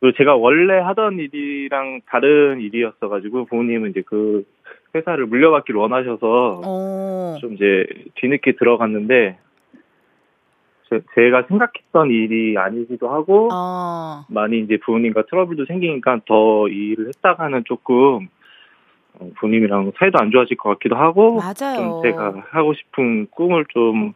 [0.00, 4.44] 그리고 제가 원래 하던 일이랑 다른 일이었어가지고 부모님은 이제 그
[4.94, 7.36] 회사를 물려받기를 원하셔서 어.
[7.40, 7.86] 좀 이제
[8.16, 9.38] 뒤늦게 들어갔는데
[10.88, 14.24] 제, 제가 생각했던 일이 아니기도 하고 어.
[14.28, 18.28] 많이 이제 부모님과 트러블도 생기니까 더 이 일을 했다가는 조금
[19.18, 21.76] 어, 부모님이랑 사이도 안 좋아질 것 같기도 하고 맞아요.
[21.76, 24.14] 좀 제가 하고 싶은 꿈을 좀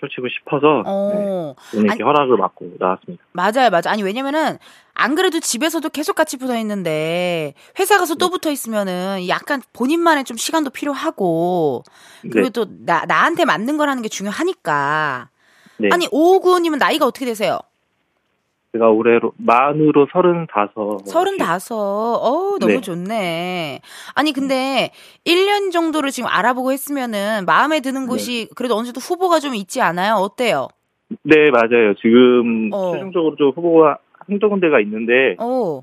[0.00, 1.54] 펼치고 싶어서 네, 어.
[1.70, 3.24] 부모님께 아니- 허락을 받고 나왔습니다.
[3.32, 3.90] 맞아요, 맞아.
[3.90, 4.58] 아니 왜냐면은
[4.94, 8.18] 안 그래도 집에서도 계속 같이 붙어 있는데 회사 가서 네.
[8.18, 11.82] 또 붙어 있으면은 약간 본인만의 좀 시간도 필요하고
[12.22, 12.50] 그리고 네.
[12.50, 15.28] 또나 나한테 맞는 걸 하는 게 중요하니까.
[15.78, 15.88] 네.
[15.92, 17.58] 아니 오구님은 나이가 어떻게 되세요?
[18.74, 21.06] 제가 올해로 만으로 서른다섯.
[21.06, 21.78] 서른다섯.
[21.78, 22.80] 어, 너무 네.
[22.80, 23.80] 좋네.
[24.16, 24.90] 아니, 근데
[25.24, 28.06] 1년 정도를 지금 알아보고 했으면은 마음에 드는 네.
[28.08, 30.14] 곳이 그래도 어느 정도 후보가 좀 있지 않아요?
[30.14, 30.68] 어때요?
[31.22, 31.94] 네, 맞아요.
[32.00, 32.92] 지금 어.
[32.92, 35.82] 최종적으로 좀 후보가 한두 군데가 있는데 어,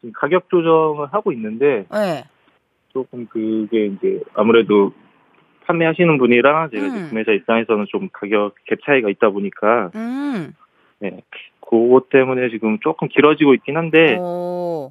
[0.00, 2.24] 지금 가격 조정을 하고 있는데 예.
[2.92, 4.92] 조금 그게 이제 아무래도
[5.64, 7.08] 판매하시는 분이랑 제가 음.
[7.08, 10.54] 구매자 입장에서는 좀 가격 갭 차이가 있다 보니까 음.
[10.98, 11.22] 네,
[11.68, 14.90] 그것 때문에 지금 조금 길어지고 있긴 한데 오.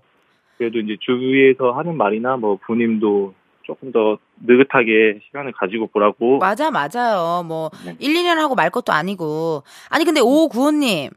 [0.57, 7.43] 그래도 이제 주위에서 하는 말이나 뭐 부님도 조금 더 느긋하게 시간을 가지고 보라고 맞아, 맞아요.
[7.43, 7.95] 뭐, 네.
[7.99, 9.63] 1, 2년 하고 말 것도 아니고.
[9.89, 11.09] 아니, 근데 오구호님.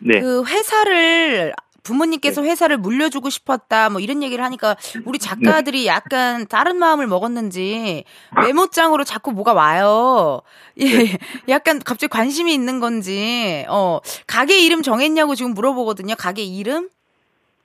[0.00, 6.76] 네, 그 회사를, 부모님께서 회사를 물려주고 싶었다, 뭐 이런 얘기를 하니까 우리 작가들이 약간 다른
[6.76, 8.04] 마음을 먹었는지
[8.42, 10.42] 메모장으로 자꾸 뭐가 와요.
[10.80, 10.84] 예,
[11.48, 16.14] 약간 갑자기 관심이 있는 건지, 어, 가게 이름 정했냐고 지금 물어보거든요.
[16.16, 16.88] 가게 이름?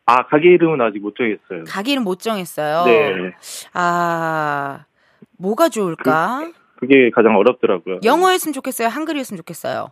[0.05, 1.63] 아 가게 이름은 아직 못 정했어요.
[1.65, 2.85] 가게 이름 못 정했어요.
[2.85, 3.33] 네,
[3.73, 4.85] 아,
[5.37, 6.49] 뭐가 좋을까?
[6.75, 7.99] 그게 가장 어렵더라고요.
[8.03, 8.89] 영어였으면 좋겠어요?
[8.89, 9.91] 한글이었으면 좋겠어요?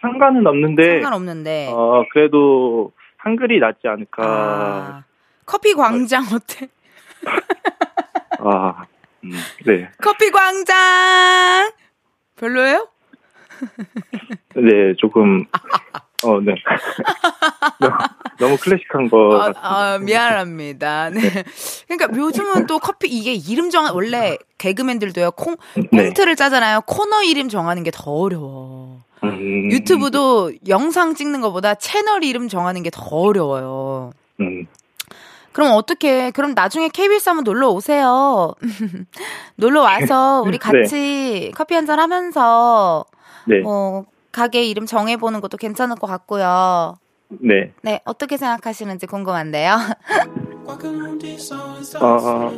[0.00, 1.68] 상관은 없는데 상관없는데.
[1.72, 4.22] 어 그래도 한글이 낫지 않을까.
[4.24, 5.04] 아,
[5.46, 6.68] 커피 광장 어때?
[8.42, 8.84] 아,
[9.24, 9.30] 음,
[9.66, 11.70] 네, 커피 광장!
[12.36, 12.88] 별로예요?
[14.56, 15.44] 네 조금
[16.24, 16.54] 어 네.
[18.38, 19.52] 너무, 클래식한 거 아.
[19.94, 21.10] 아, 미안합니다.
[21.10, 21.20] 네.
[21.88, 26.04] 그러니까 요즘은 또 커피 이게 이름 정 원래 개그맨들도요 콩 네.
[26.04, 26.82] 콩트를 짜잖아요.
[26.86, 29.00] 코너 이름 정하는 게 더 어려워.
[29.24, 34.10] 음, 유튜브도 영상 찍는 것보다 채널 이름 정하는 게 더 어려워요.
[34.40, 34.66] 음,
[35.52, 36.30] 그럼 어떻게?
[36.30, 38.54] 그럼 나중에 KBS 한번 놀러 오세요.
[39.56, 43.04] 놀러 와서 우리 같이 커피 한 잔 하면서
[43.46, 46.96] 네, 뭐 가게 이름 정해 보는 것도 괜찮을 것 같고요.
[47.28, 47.72] 네.
[47.82, 49.76] 네, 어떻게 생각하시는지 궁금한데요.
[52.00, 52.50] 어,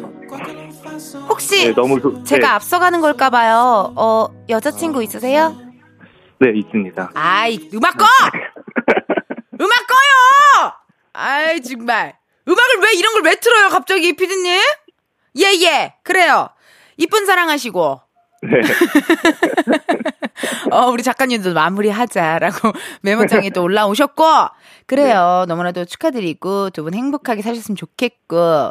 [1.28, 3.92] 혹시 네, 너무 좋- 제가 네, 앞서가는 걸까 봐요.
[3.96, 5.56] 어, 여자친구 있으세요?
[6.42, 7.12] 네 있습니다.
[7.14, 8.04] 아이, 음악 꺼!
[9.60, 10.72] 음악 꺼요!
[11.12, 12.18] 아이, 정말.
[12.48, 14.60] 음악을 왜 이런 걸 왜 틀어요, 갑자기, 피디님?
[15.38, 16.48] 예, 예, 그래요.
[16.96, 18.00] 이쁜 사랑하시고.
[18.42, 18.50] 네,
[20.72, 24.24] 어, 우리 작가님도 마무리하자라고 메모장에 또 올라오셨고.
[24.86, 25.44] 그래요.
[25.48, 28.70] 너무나도 축하드리고 두 분 행복하게 사셨으면 좋겠고.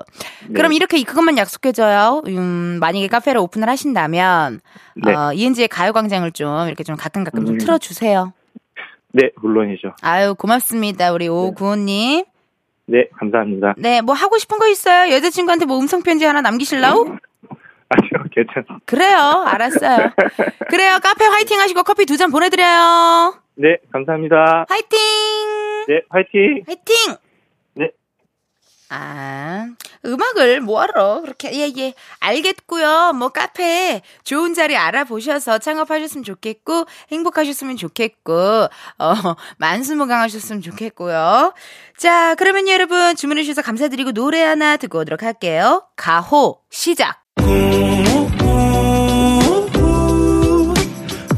[0.49, 0.53] 네.
[0.53, 2.23] 그럼 이렇게 그것만 약속해줘요.
[2.27, 4.60] 음, 만약에 카페를 오픈을 하신다면,
[5.05, 5.15] 네.
[5.15, 7.57] 어, 이은지의 가요광장을 좀 이렇게 좀 가끔 가끔 좀 음.
[7.57, 8.34] 틀어주세요.
[9.13, 9.93] 네, 물론이죠.
[10.01, 11.13] 아유, 고맙습니다.
[11.13, 12.25] 우리 오구호님.
[12.88, 13.75] 네, 감사합니다.
[13.77, 15.13] 네, 뭐 하고 싶은 거 있어요?
[15.13, 17.15] 여자친구한테 뭐 음성편지 하나 남기실라우?
[17.93, 18.80] 아니요, 괜찮아.
[18.86, 19.43] 그래요.
[19.47, 20.12] 알았어요.
[20.69, 20.99] 그래요.
[21.04, 23.36] 카페 화이팅 하시고 커피 두 잔 보내드려요.
[23.56, 24.65] 네, 감사합니다.
[24.69, 24.97] 화이팅!
[25.88, 26.63] 네, 화이팅!
[26.67, 27.15] 화이팅!
[27.73, 27.91] 네.
[28.89, 29.67] 아,
[30.06, 33.13] 음악을 뭐하러 그렇게 예 예 알겠고요.
[33.13, 39.13] 뭐 카페 좋은 자리 알아보셔서 창업하셨으면 좋겠고 행복하셨으면 좋겠고 어
[39.58, 41.54] 만수무강하셨으면 좋겠고요.
[41.97, 45.84] 자, 그러면 여러분 주문해 주셔서 감사드리고 노래 하나 듣고 오도록 할게요.
[45.95, 47.20] 가호 시작.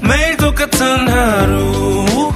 [0.01, 2.31] 매일 똑같은 하루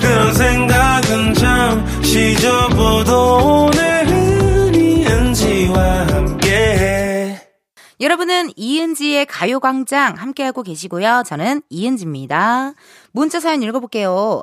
[0.00, 7.40] 그런 생각은 잠시 접어도 오늘은 이은지와 함께
[8.00, 11.22] 여러분은 이은지의 가요광장 함께하고 계시고요.
[11.26, 12.74] 저는 이은지입니다.
[13.12, 14.42] 문자 사연 읽어볼게요.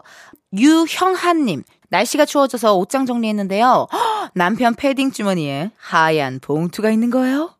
[0.57, 1.63] 유형한님.
[1.91, 3.87] 날씨가 추워져서 옷장 정리했는데요.
[3.91, 7.51] 헉, 남편 패딩 주머니에 하얀 봉투가 있는 거예요.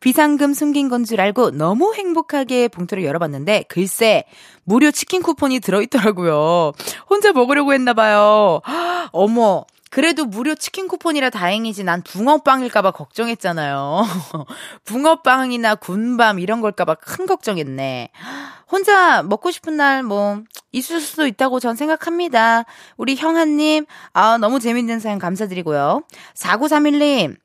[0.00, 4.24] 비상금 숨긴 건 줄 알고 너무 행복하게 봉투를 열어봤는데 글쎄
[4.64, 6.72] 무료 치킨 쿠폰이 들어있더라고요.
[7.10, 8.60] 혼자 먹으려고 했나 봐요.
[9.12, 9.64] 어머
[9.96, 14.02] 그래도 무료 치킨 쿠폰이라 다행이지 난 붕어빵일까봐 걱정했잖아요.
[14.84, 18.10] 붕어빵이나 군밤 이런 걸까봐 큰 걱정했네.
[18.70, 22.66] 혼자 먹고 싶은 날 뭐 있을 수도 있다고 전 생각합니다.
[22.98, 26.02] 우리 형아님 아 너무 재밌는 사연 감사드리고요.
[26.34, 27.36] 4931님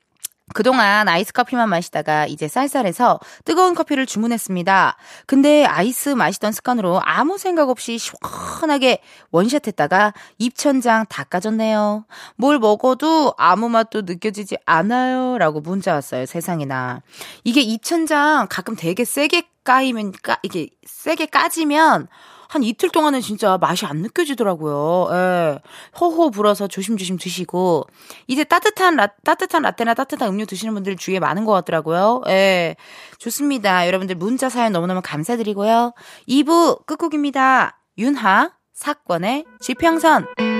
[0.54, 4.96] 그동안 아이스 커피만 마시다가 이제 쌀쌀해서 뜨거운 커피를 주문했습니다.
[5.26, 9.00] 근데 아이스 마시던 습관으로 아무 생각 없이 시원하게
[9.30, 12.04] 원샷 했다가 입천장 다 까졌네요.
[12.36, 15.38] 뭘 먹어도 아무 맛도 느껴지지 않아요.
[15.38, 16.26] 라고 문자 왔어요.
[16.26, 17.02] 세상에나.
[17.44, 22.08] 이게 입천장 가끔 되게 세게 까이면, 까, 이게 세게 까지면
[22.52, 25.08] 한 이틀 동안은 진짜 맛이 안 느껴지더라고요.
[25.10, 25.58] 예.
[25.98, 27.86] 호호 불어서 조심조심 드시고
[28.26, 32.20] 이제 따뜻한 라, 따뜻한 라떼나 따뜻한 음료 드시는 분들 주위에 많은 것 같더라고요.
[32.28, 32.76] 예.
[33.16, 33.86] 좋습니다.
[33.86, 35.94] 여러분들 문자 사연 너무너무 감사드리고요.
[36.28, 37.80] 2부 끝곡입니다.
[37.96, 40.51] 윤하 사건의 지평선.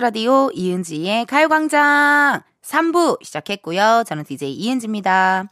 [0.00, 4.04] 라디오 이은지의 가요광장 3부 시작했고요.
[4.06, 5.44] 저는 DJ 이은지입니다.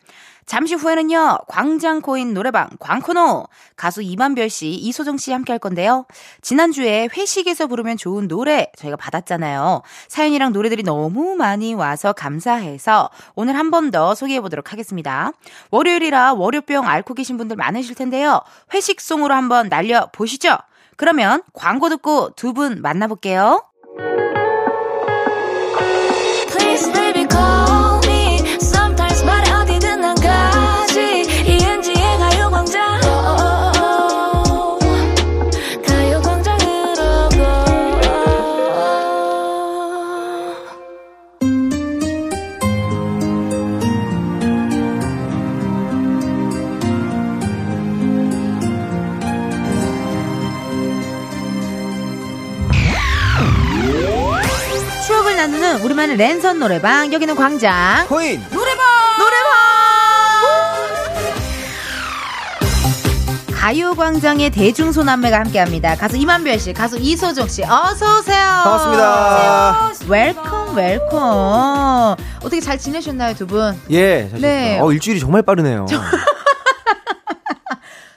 [0.44, 6.06] 잠시 후에는요, 광장코인 노래방 광코노 가수 이만별 씨, 이소정 씨 함께 할 건데요.
[6.40, 9.82] 지난주에 회식에서 부르면 좋은 노래 저희가 받았잖아요.
[10.06, 15.32] 사연이랑 노래들이 너무 많이 와서 감사해서 오늘 한 번 더 소개해 보도록 하겠습니다.
[15.72, 18.40] 월요일이라 월요병 앓고 계신 분들 많으실 텐데요.
[18.72, 20.56] 회식송으로 한번 날려 보시죠.
[20.96, 23.64] 그러면 광고 듣고 두 분 만나볼게요.
[27.38, 27.65] Oh.
[55.96, 57.10] 우리만의 랜선 노래방.
[57.10, 58.06] 여기는 광장.
[58.08, 58.44] 코인.
[58.50, 58.84] 노래방!
[63.66, 65.96] 가요광장의 대중소남매가 함께합니다.
[65.96, 68.46] 가수 임한별 씨 가수 이소정 씨 어서 오세요.
[68.62, 69.92] 반갑습니다.
[70.06, 72.16] welcome welcome.
[72.44, 73.76] 어떻게 잘 지내셨나요 두 분?
[73.90, 74.48] 예, 잘 네.
[74.48, 74.78] 네.
[74.78, 75.86] 어, 일주일이 정말 빠르네요.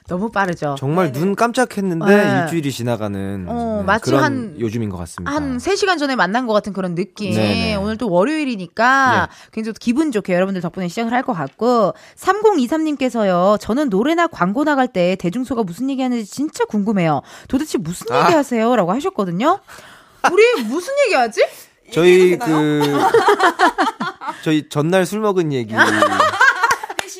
[0.09, 2.41] 너무 빠르죠 정말 눈 깜짝했는데 네.
[2.41, 5.31] 일주일이 지나가는 어, 네, 마치 그런 한- 요즘인 것 같습니다.
[5.31, 7.33] 한 3시간 전에 만난 것 같은 그런 느낌.
[7.33, 7.75] 네네.
[7.75, 13.59] 오늘 또 월요일이니까 굉장히 또 기분 좋게 여러분들 덕분에 시작을 할 것 같고 3023님께서요.
[13.59, 17.21] 저는 노래나 광고 나갈 때 대중소가 무슨 얘기하는지 진짜 궁금해요.
[17.47, 18.23] 도대체 무슨 아.
[18.23, 18.75] 얘기하세요?
[18.75, 19.59] 라고 하셨거든요.
[20.31, 21.45] 우리 무슨 얘기하지?
[21.91, 22.81] 저희 그
[24.43, 25.73] 저희 전날 술 먹은 얘기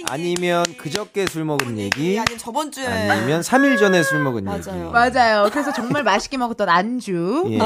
[0.10, 4.60] 아니면 그저께 술 먹은 얘기 아니면 저번 주에 아니면 3일 전에 술 먹은 맞아요.
[4.86, 4.92] 얘기.
[4.92, 5.50] 맞아요.
[5.52, 7.46] 그래서 정말 맛있게 먹었던 안주.
[7.50, 7.60] 예.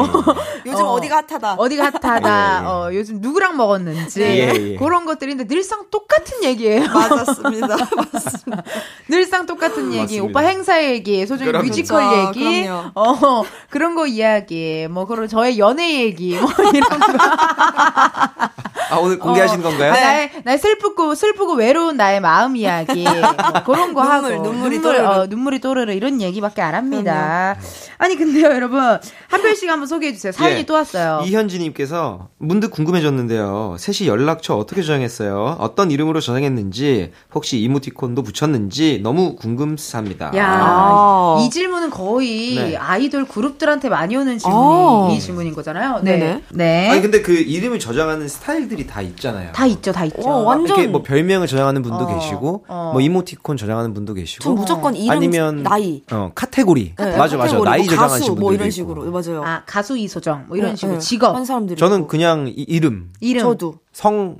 [0.65, 0.93] 요즘 어.
[0.93, 1.01] 어.
[1.01, 1.53] 디가 핫하다.
[1.53, 2.60] 어디가 핫하다.
[2.60, 2.67] 예, 예.
[2.67, 4.21] 어, 요즘 누구랑 먹었는지.
[4.21, 4.75] 예, 예.
[4.75, 6.89] 그런 것들인데 늘상 똑같은 얘기예요.
[6.89, 7.77] 맞았습니다.
[8.13, 8.63] 맞습니다.
[9.10, 10.25] 늘상 똑같은 얘기, 맞습니다.
[10.25, 11.63] 오빠 행사 얘기, 그럼요.
[11.63, 12.39] 뮤지컬 그렇죠.
[12.39, 12.91] 얘기, 그럼요.
[12.95, 17.08] 어 그런 거 이야기, 뭐 그런 저의 연애 얘기, 뭐 이런 거.
[18.89, 19.91] 아 오늘 공개하신 어, 건가요?
[19.91, 23.12] 아, 나의 나의 슬프고 슬프고 외로운 나의 마음 이야기, 뭐
[23.65, 25.04] 그런 거 눈물, 하고 눈물이 눈물, 또르르.
[25.06, 27.56] 어, 눈물이 또르르 이런 얘기밖에 안 합니다.
[27.98, 30.32] 아니 근데요, 여러분 한별 씨가 한번 소개해 주세요.
[30.32, 30.65] 사연이 예.
[30.65, 31.22] 또 왔어요.
[31.26, 33.76] 이현지님께서 문득 궁금해졌는데요.
[33.80, 35.58] 셋이 연락처 어떻게 저장했어요?
[35.60, 40.32] 어떤 이름으로 저장했는지, 혹시 이모티콘도 붙였는지 너무 궁금합니다.
[40.36, 41.38] 야, 아.
[41.39, 42.76] 이 질문은 거의 네.
[42.76, 45.15] 아이돌 그룹들한테 많이 오는 질문이 아.
[45.15, 46.00] 이 질문인 거잖아요.
[46.04, 46.17] 네.
[46.17, 46.41] 네네.
[46.52, 46.89] 네.
[46.89, 49.52] 아니 근데 그 이름을 저장하는 스타일들이 다 있잖아요.
[49.54, 50.22] 다 있죠, 다 있죠.
[50.24, 52.22] 어, 완전- 이렇게 뭐 별명을 저장하는 분도 어, 계시고
[52.67, 52.89] 어.
[52.93, 56.03] 뭐 이모티콘 저장하는 분도 계시고 전 무조건 이름, 아니면 나이.
[56.12, 58.71] 어 카테고리 네, 맞아 맞아 카테고리, 나이 뭐 저장하신 가수 분들도 뭐 이런 있고.
[58.71, 59.43] 식으로 맞아요.
[59.43, 60.99] 아, 가수 이소정, 뭐 이런 네, 식으로 네.
[60.99, 62.07] 직업, 한 사람들이 저는 있고.
[62.07, 64.38] 그냥 이, 이름 이름, 저도 성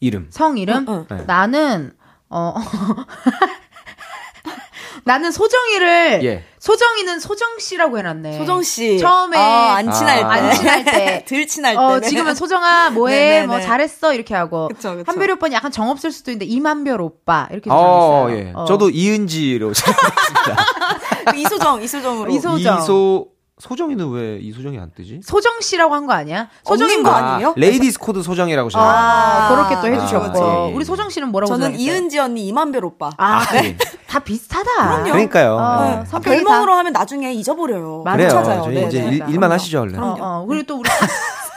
[0.00, 0.86] 이름 성 이름.
[0.88, 1.24] 응, 응.
[1.26, 1.92] 나는
[2.28, 2.54] 어
[5.04, 6.44] 나는 소정이를 예.
[6.60, 8.38] 소정이는 소정 씨라고 해놨네.
[8.38, 10.28] 소정 씨 처음에 아, 안 친할 때, 아.
[10.30, 11.24] 안 친할 때.
[11.26, 11.78] 들 친할 때.
[11.80, 12.08] 어, 네.
[12.08, 13.46] 지금은 소정아, 뭐해, 네네네.
[13.48, 14.68] 뭐 잘했어, 이렇게 하고.
[14.68, 15.04] 그쵸, 그쵸.
[15.06, 18.38] 한별이 오빠는 약간 정 없을 수도 있는데, 이만별 오빠, 이렇게 어, 정했어요.
[18.48, 18.52] 예.
[18.54, 18.64] 어.
[18.64, 20.66] 저도 이은지로 생각했습니다.
[21.36, 22.78] 이소정 이소정으로 이소- 소정.
[22.78, 25.20] 이소 소정이는 왜 이소정이 안 뜨지?
[25.22, 26.48] 소정 씨라고 한 거 아니야?
[26.64, 27.54] 없는 거 아니에요?
[27.56, 28.82] 레이디스 코드 소정이라고 제가.
[28.82, 30.32] 아, 아, 그렇게 또 그쵸, 해주셨고.
[30.32, 30.64] 그쵸.
[30.66, 30.74] 예, 예.
[30.74, 31.78] 우리 소정 씨는 뭐라고 저는?
[31.78, 33.10] 이은지 언니 임한별 오빠.
[33.18, 33.76] 아, 네.
[34.12, 34.70] 다 비슷하다.
[34.74, 35.04] 그럼요.
[35.04, 35.54] 그러니까요.
[35.54, 35.90] 어, 네.
[36.00, 38.02] 아, 성격이 별명으로 하면 나중에 잊어버려요.
[38.04, 38.16] 맞아요.
[38.18, 38.28] 그래요.
[38.28, 38.62] 찾아요.
[38.64, 39.08] 저희 네, 이제 네.
[39.08, 39.24] 일.
[39.26, 39.98] 일만 하시죠 얼른.
[40.02, 40.44] 어, 어.
[40.46, 40.90] 그리고 또 우리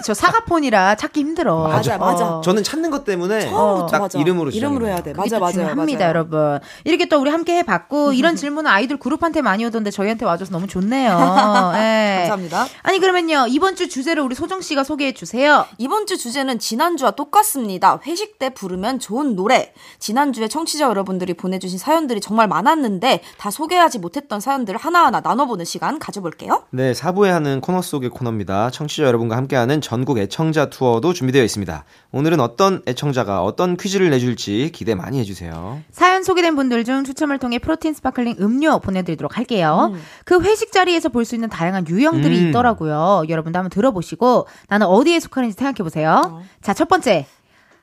[0.06, 1.68] 저 사과폰이라 찾기 힘들어.
[1.68, 2.36] 맞아, 맞아.
[2.38, 2.42] 어.
[2.42, 4.20] 저는 찾는 것 때문에 처음부터 딱 맞아.
[4.20, 5.02] 이름으로 이름으로 해야.
[5.02, 5.14] 돼.
[5.14, 5.54] 맞아 또 맞아요.
[5.54, 6.10] 중요합니다, 맞아요.
[6.10, 6.60] 여러분.
[6.84, 11.10] 이렇게 또 우리 함께 해봤고 이런 질문은 아이돌 그룹한테 많이 오던데 저희한테 와줘서 너무 좋네요.
[11.74, 12.18] 예.
[12.20, 12.68] 감사합니다.
[12.84, 15.66] 아니 그러면요 이번 주 주제를 우리 소정 씨가 소개해 주세요.
[15.80, 18.00] 이번 주 주제는 지난주와 똑같습니다.
[18.06, 19.74] 회식 때 부르면 좋은 노래.
[19.98, 26.62] 지난주에 청취자 여러분들이 보내주신 사연들이 정말 많았는데 다 소개하지 못했던 사연들을 하나하나 나눠보는 시간 가져볼게요.
[26.70, 28.70] 네, 4부에 하는 코너 속의 코너입니다.
[28.70, 31.86] 청취자 여러분과 함께하는 전국 애청자 투어도 준비되어 있습니다.
[32.12, 35.82] 오늘은 어떤 애청자가 어떤 퀴즈를 내줄지 기대 많이 해주세요.
[35.92, 39.94] 사연 소개된 분들 중 추첨을 통해 protein sparkling 음료 보내드리도록 할게요.
[40.26, 42.48] 그 회식 자리에서 볼 수 있는 다양한 유형들이 음.
[42.50, 43.24] 있더라고요.
[43.30, 46.42] 여러분도 한번 들어보시고 나는 어디에 속하는지 생각해 보세요.
[46.62, 47.26] 자, 첫 번째.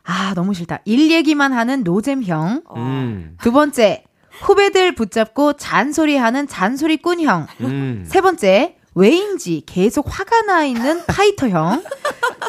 [0.05, 0.81] 아, 너무 싫다.
[0.85, 2.63] 일 얘기만 하는 노잼형.
[2.77, 4.05] 음, 두 번째.
[4.41, 7.47] 후배들 붙잡고 잔소리하는 잔소리꾼형.
[7.61, 8.05] 음.
[8.07, 8.77] 세 번째.
[8.95, 11.83] 왜인지 계속 화가 나 있는 파이터형.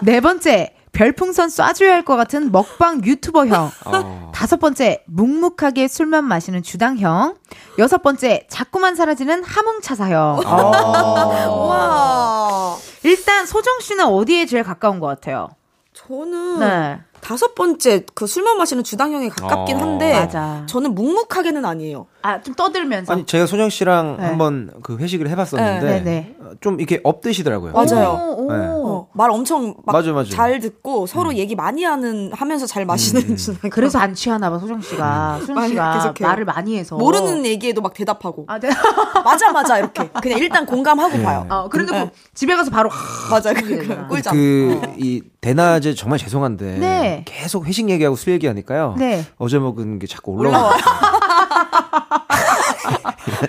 [0.03, 0.75] 네 번째.
[0.91, 3.71] 별풍선 쏴줘야 할 것 같은 먹방 유튜버형.
[3.85, 4.31] 어.
[4.33, 7.35] 다섯 번째, 묵묵하게 술만 마시는 주당형.
[7.79, 10.41] 여섯 번째, 자꾸만 사라지는 함흥차사형.
[10.45, 11.67] 어.
[11.67, 12.77] 와.
[13.03, 15.49] 일단 소정 씨는 어디에 제일 가까운 것 같아요?
[15.93, 16.99] 저는 네.
[17.21, 19.79] 다섯 번째 그 술만 마시는 주당형에 가깝긴 어.
[19.79, 20.63] 한데 맞아.
[20.67, 22.05] 저는 묵묵하게는 아니에요.
[22.25, 23.11] 아, 좀 떠들면서.
[23.11, 24.25] 아니 제가 소정 씨랑 네.
[24.25, 26.35] 한번 그 회식을 해봤었는데 네, 네.
[26.39, 27.73] 어, 좀 이렇게 업드시더라고요.
[27.73, 28.11] 맞아요.
[28.37, 28.51] 오, 오.
[28.51, 28.65] 네.
[28.65, 30.29] 어, 말 엄청 막 맞아, 맞아.
[30.31, 33.69] 잘 듣고 서로 얘기 많이 하는 하면서 잘 마시는 음.
[33.69, 35.39] 그래서 안 취하나 봐, 소정 씨가.
[35.41, 36.27] 수정 많이 씨가 계속해요.
[36.29, 36.95] 말을 많이 해서.
[36.95, 38.69] 모르는 얘기에도 막 대답하고 아, 네.
[39.25, 41.23] 맞아 맞아 이렇게 그냥 일단 공감하고 네.
[41.23, 41.45] 봐요.
[41.49, 42.05] 어, 그런데 네.
[42.05, 42.89] 그 집에 가서 바로
[43.29, 44.07] 맞아 그.
[44.07, 44.33] 꿀잠.
[44.33, 44.93] 그 어.
[44.97, 47.25] 이 대낮에 정말 죄송한데 네.
[47.27, 48.95] 계속 회식 얘기하고 술 얘기하니까요.
[48.97, 49.25] 네.
[49.37, 50.73] 어제 먹은 게 자꾸 올라와.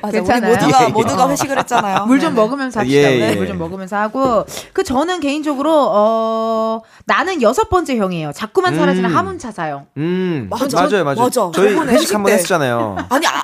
[0.03, 0.53] 맞아, 우리 괜찮아요?
[0.55, 0.89] 모두가 예, 예.
[0.89, 2.07] 모두가 회식을 했잖아요.
[2.07, 2.41] 물좀 네네.
[2.43, 2.97] 먹으면서 합시다.
[2.99, 3.21] 예, 우리.
[3.23, 3.35] 예.
[3.35, 4.45] 물좀 먹으면서 하고.
[4.73, 8.33] 그 저는 개인적으로 어 나는 여섯 번째 형이에요.
[8.33, 9.17] 자꾸만 사라지는 음.
[9.17, 9.87] 하문차사형.
[9.97, 10.67] 음 맞아.
[10.75, 11.17] 맞아요 맞아요.
[11.17, 11.51] 맞아.
[11.55, 12.39] 저희 회식 한번 때.
[12.39, 12.97] 했잖아요.
[13.09, 13.43] 아니 아,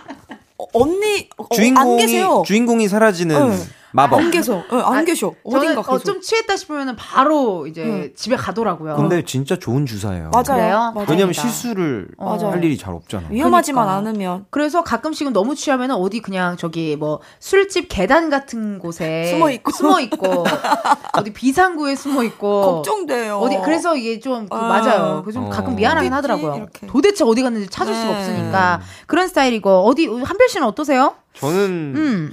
[0.58, 2.42] 어, 언니 어, 안 주인공이 계세요.
[2.46, 3.56] 주인공이 사라지는 네.
[3.92, 4.20] 마법.
[4.20, 4.54] 안 계셔.
[4.70, 5.32] 네, 안 아, 계셔.
[5.42, 6.04] 어딘가 어, 계속.
[6.04, 8.10] 좀 취했다 싶으면 바로 이제 응.
[8.14, 8.96] 집에 가더라고요.
[8.96, 10.30] 근데 진짜 좋은 주사예요.
[10.30, 10.92] 맞아요.
[11.08, 11.32] 왜냐면.
[11.32, 12.50] 실수를 맞아요.
[12.50, 13.28] 할 일이 잘 없잖아.
[13.30, 14.10] 위험하지만 그러니까.
[14.10, 19.70] 않으면 그래서 가끔씩은 너무 취하면 어디 그냥 저기 뭐 술집 계단 같은 곳에 숨어 있고.
[19.72, 20.44] 숨어 있고
[21.14, 23.38] 어디 비상구에 숨어 있고 걱정돼요.
[23.38, 24.60] 어디 그래서 이게 좀그 아.
[24.68, 25.22] 맞아요.
[25.24, 25.50] 그좀 어.
[25.50, 26.12] 가끔 미안하긴?
[26.12, 26.54] 하더라고요.
[26.56, 26.86] 이렇게.
[26.86, 28.18] 도대체 어디 갔는지 찾을 수가 네.
[28.18, 31.14] 없으니까 그런 스타일이고 어디 한별 씨는 어떠세요?
[31.34, 32.32] 저는 음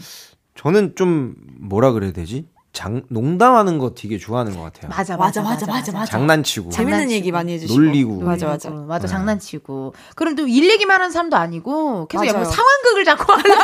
[0.58, 2.48] 저는 좀 뭐라 그래야 되지?
[2.78, 4.92] 장 농담하는 거 되게 좋아하는 것 같아요.
[4.96, 6.06] 맞아 맞아 맞아 맞아 맞아.
[6.12, 7.10] 장난치고 재밌는.
[7.10, 8.22] 얘기 많이 해주시고 놀리고.
[8.22, 8.70] 맞아 맞아.
[8.70, 9.12] 놀리고, 맞아 네.
[9.14, 12.28] 장난치고 그럼 또 일 얘기만 하는 사람도 아니고 계속.
[12.28, 13.62] 약간 상황극을 자꾸 하려고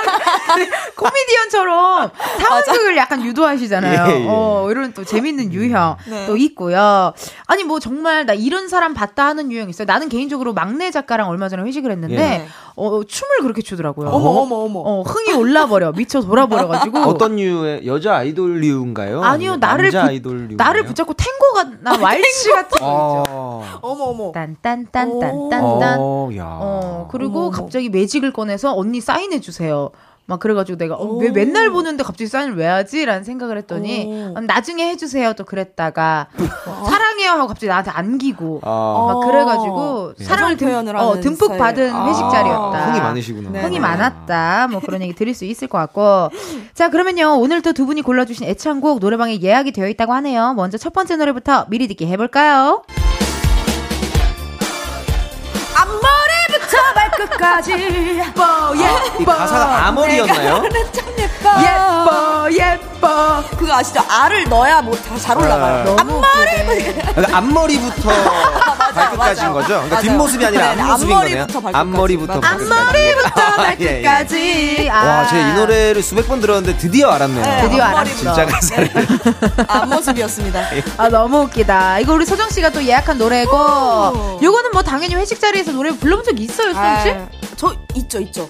[0.97, 4.05] 코미디언처럼 상황극을 약간 유도하시잖아요.
[4.09, 4.25] 예, 예.
[4.27, 6.25] 어 이런 또 재밌는 유형 네.
[6.25, 7.13] 또 있고요.
[7.45, 9.85] 아니 뭐 정말 나 이런 사람 봤다 하는 유형 있어요.
[9.85, 12.47] 나는 개인적으로 막내 작가랑 얼마 전에 회식을 했는데 예.
[12.75, 14.09] 어 춤을 그렇게 추더라고요.
[14.09, 14.79] 어머 어머 어머.
[14.79, 19.21] 어 흥이 올라버려 미쳐 돌아버려가지고 어떤 류의 여자 아이돌류인가 요?
[19.23, 22.83] 아니요 나를 남자 붙- 아이돌류 나를 붙잡고 탱고가 나 왈츠 같은 거 있죠.
[22.85, 23.63] 어.
[23.81, 24.31] 어머 어머.
[24.31, 26.45] 딴딴딴딴딴딴 어, 야.
[26.61, 27.49] 어, 그리고 어머.
[27.51, 29.89] 갑자기 매직을 꺼내서 언니 사인해 주세요.
[30.25, 31.31] 막 그래가지고 내가 어, 왜 오.
[31.33, 33.05] 맨날 보는데 갑자기 사인을 왜 하지?
[33.05, 34.37] 라는 생각을 했더니 오.
[34.37, 36.27] 어, 나중에 해주세요 또 그랬다가
[36.65, 40.23] 어, 사랑해요 하고 갑자기 나한테 안기고 아, 막 그래가지고 예.
[40.23, 41.59] 사랑을 듬, 표현을 어, 하는 듬뿍 스타일.
[41.59, 42.07] 받은 아.
[42.07, 42.85] 회식 자리였다.
[42.91, 43.49] 흥이 많으시구나.
[43.49, 43.61] 네.
[43.63, 44.67] 흥이 많았다.
[44.71, 46.29] 뭐 그런 얘기 드릴 수 있을 것 같고.
[46.73, 47.35] 자, 그러면요.
[47.39, 50.53] 오늘 또 두 분이 골라주신 애창곡 노래방에 예약이 되어 있다고 하네요.
[50.53, 52.83] 먼저 첫 번째 노래부터 미리 듣기 해볼까요?
[56.01, 56.22] 발
[57.29, 57.71] 끝까지
[58.19, 58.73] 예뻐
[59.19, 60.63] 이 가사가 앞머리였나요?
[61.43, 63.43] 예뻐, 예뻐.
[63.57, 64.01] 그거 아시죠?
[64.09, 65.95] 알을 넣어야 뭐가 잘 올라가요.
[65.97, 66.01] 아.
[66.01, 66.93] 앞머리.
[67.13, 68.09] 그러니까 앞머리부터
[68.93, 69.51] 발끝까지인.
[69.53, 69.67] 거죠?
[69.67, 70.01] 그러니까.
[70.01, 71.41] 뒷모습이 아니라 네, 앞모습인 거네요.
[71.43, 71.77] 앞머리부터 발끝까지.
[71.77, 72.39] 앞머리부터.
[72.39, 72.73] 발끝까지.
[72.73, 73.41] 앞머리부터
[73.81, 74.01] 예, 예.
[74.03, 74.89] 발끝까지.
[74.91, 75.05] 아.
[75.05, 77.43] 와, 제가 이 노래를 수백 번 들었는데 드디어 알았네요.
[77.45, 78.29] 네, 드디어 앞머리부터.
[78.33, 78.35] 알았어.
[78.35, 78.91] 진짜 가사를.
[79.67, 80.61] 앞모습이었습니다.
[80.97, 81.99] 아 너무 웃기다.
[81.99, 84.39] 이거 우리 소정 씨가 또 예약한 노래고, 오.
[84.41, 87.09] 요거는 뭐 당연히 회식 자리에서 노래 불러본 적 있어요, 소정 씨?
[87.09, 88.49] 아, 저 있죠, 있죠.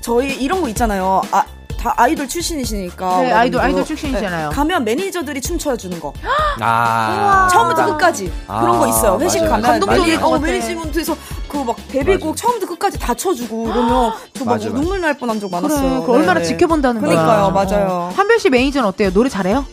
[0.00, 1.22] 저희 이런 거 있잖아요.
[1.30, 1.44] 아,
[1.82, 3.06] 다 아이돌 출신이시니까.
[3.06, 3.36] 네, 여러분들.
[3.36, 4.48] 아이돌- 아이돌 출신이시잖아요.
[4.50, 6.12] 네, 가면 매니저들이 춤춰 주는 거.
[6.60, 7.48] 아.
[7.50, 9.18] 처음부터 끝까지 아, 그런 거 있어요.
[9.20, 9.50] 회식 맞아요.
[9.62, 9.80] 가면
[10.20, 10.46] 것 어, 같아.
[10.46, 11.16] 매니지먼트에서
[11.48, 12.42] 그 막 데뷔곡 맞아.
[12.42, 14.58] 처음부터 끝까지 다 쳐주고 그러면 저 막.
[14.80, 16.00] 눈물 날 뻔한 적 그래, 많았어요.
[16.02, 16.46] 그걸 얼마나 네.
[16.46, 17.10] 지켜본다는 거야.
[17.10, 17.50] 그러니까요, 어.
[17.50, 18.12] 맞아요.
[18.16, 19.12] 한별 씨 매니저는 어때요?
[19.12, 19.64] 노래 잘해요?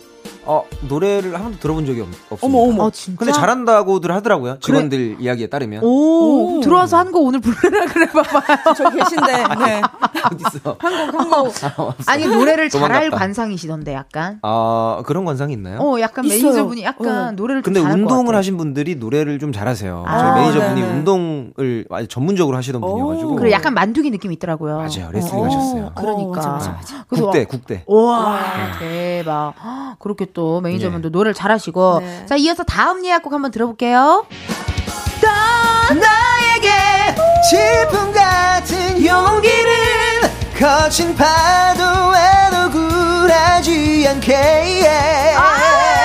[0.52, 2.46] 어, 노래를 한 번도 들어본 적이 없, 없습니다.
[2.46, 2.84] 어머 어머.
[2.86, 3.20] 어, 진짜?
[3.20, 4.58] 근데 잘한다고들 하더라고요.
[4.60, 5.84] 직원들 이야기에 따르면.
[5.84, 6.62] 오, 오.
[6.62, 8.74] 들어와서 한 곡 오늘 부르라 그래 봐봐요.
[8.78, 9.32] 저 계신데
[9.66, 9.82] 네.
[10.32, 10.76] 어딨어?
[10.80, 11.20] 한곡
[11.64, 13.10] 한곡 아니 노래를 잘할.
[13.12, 14.40] 관상이시던데 약간.
[14.44, 15.80] 아, 그런 관상이 있나요?
[15.80, 16.42] 어, 약간 있어요.
[16.44, 17.32] 매니저분이 약간 어.
[17.32, 18.38] 노래를 좀 근데 운동을 같아.
[18.40, 20.04] 하신 분들이 노래를 좀 잘하세요.
[20.08, 20.94] 아, 저희 매니저분이 네네.
[20.94, 22.88] 운동을 아주 전문적으로 하시던 오.
[22.90, 23.36] 분이어가지고.
[23.36, 24.78] 그래 약간 만두귀 느낌 있더라고요.
[24.78, 25.10] 맞아요.
[25.12, 25.92] 레슬링 어, 하셨어요.
[25.96, 26.24] 그러니까.
[26.24, 27.06] 어, 맞아, 맞아, 맞아.
[27.10, 27.84] 국대, 국대.
[27.88, 28.40] 와
[28.80, 29.54] 대박.
[29.64, 32.00] 헉, 그렇게 또 매니저분도 노래를 잘하시고.
[32.02, 32.26] 네.
[32.26, 34.26] 자 이어서 다음 예약곡 한번 들어볼게요.
[35.22, 37.16] 넌 나에게
[37.50, 39.72] 질풍 같은 용기를
[40.58, 45.99] 거친 파도에도 굴하지 않게 드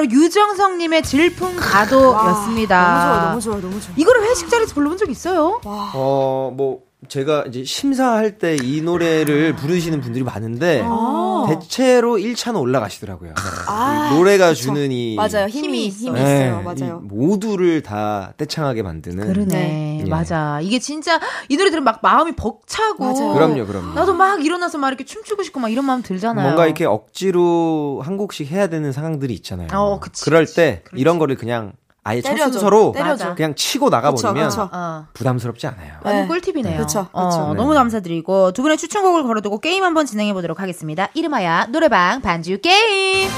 [0.00, 3.28] 바로 유정성님의 질풍 가도였습니다.
[3.30, 3.94] 너무 좋아요, 너무 좋아요, 너무 좋아요.
[3.96, 5.60] 이거를 회식 자리에서 불러본 적 있어요?
[5.64, 11.46] 어, 뭐, 제가 이제 심사할 때 이 노래를 부르시는 분들이 많은데, 아.
[11.48, 13.32] 대체로 1차는 올라가시더라고요.
[13.66, 14.62] 아, 이 노래가 그쵸.
[14.64, 15.14] 주는 이.
[15.16, 15.46] 맞아요.
[15.46, 16.06] 힘이 힘이 있어.
[16.08, 16.62] 힘이 네, 있어요.
[16.62, 17.00] 맞아요.
[17.02, 19.26] 이 모두를 다 떼창하게 만드는.
[19.32, 19.46] 그러네.
[19.54, 20.02] 네.
[20.04, 20.08] 예.
[20.08, 20.60] 맞아.
[20.60, 23.02] 이게 진짜 이 노래 들으면 막 마음이 벅차고.
[23.04, 23.32] 맞아요.
[23.32, 23.94] 그럼요, 그럼요.
[23.94, 26.44] 나도 막 일어나서 막 이렇게 춤추고 싶고 막 이런 마음 들잖아요.
[26.44, 29.68] 뭔가 이렇게 억지로 한 곡씩 해야 되는 상황들이 있잖아요.
[29.72, 30.56] 어, 그치, 럴 그치.
[30.56, 31.00] 때 그렇지.
[31.00, 31.72] 이런 거를 그냥
[32.02, 32.52] 아예 첫 때려줘.
[32.52, 33.34] 순서로 때려줘.
[33.34, 34.70] 그냥 치고 나가버리면 그쵸, 그쵸.
[34.72, 35.06] 어.
[35.12, 35.94] 부담스럽지 않아요.
[36.02, 36.28] 완전 네.
[36.28, 36.78] 꿀팁이네요.
[36.78, 37.48] 그쵸, 어, 그쵸.
[37.50, 37.54] 네.
[37.54, 41.08] 너무 감사드리고 두 분의 추천곡을 걸어두고 게임 한번 진행해 보도록 하겠습니다.
[41.14, 43.28] 이름하여 노래방 반주 게임.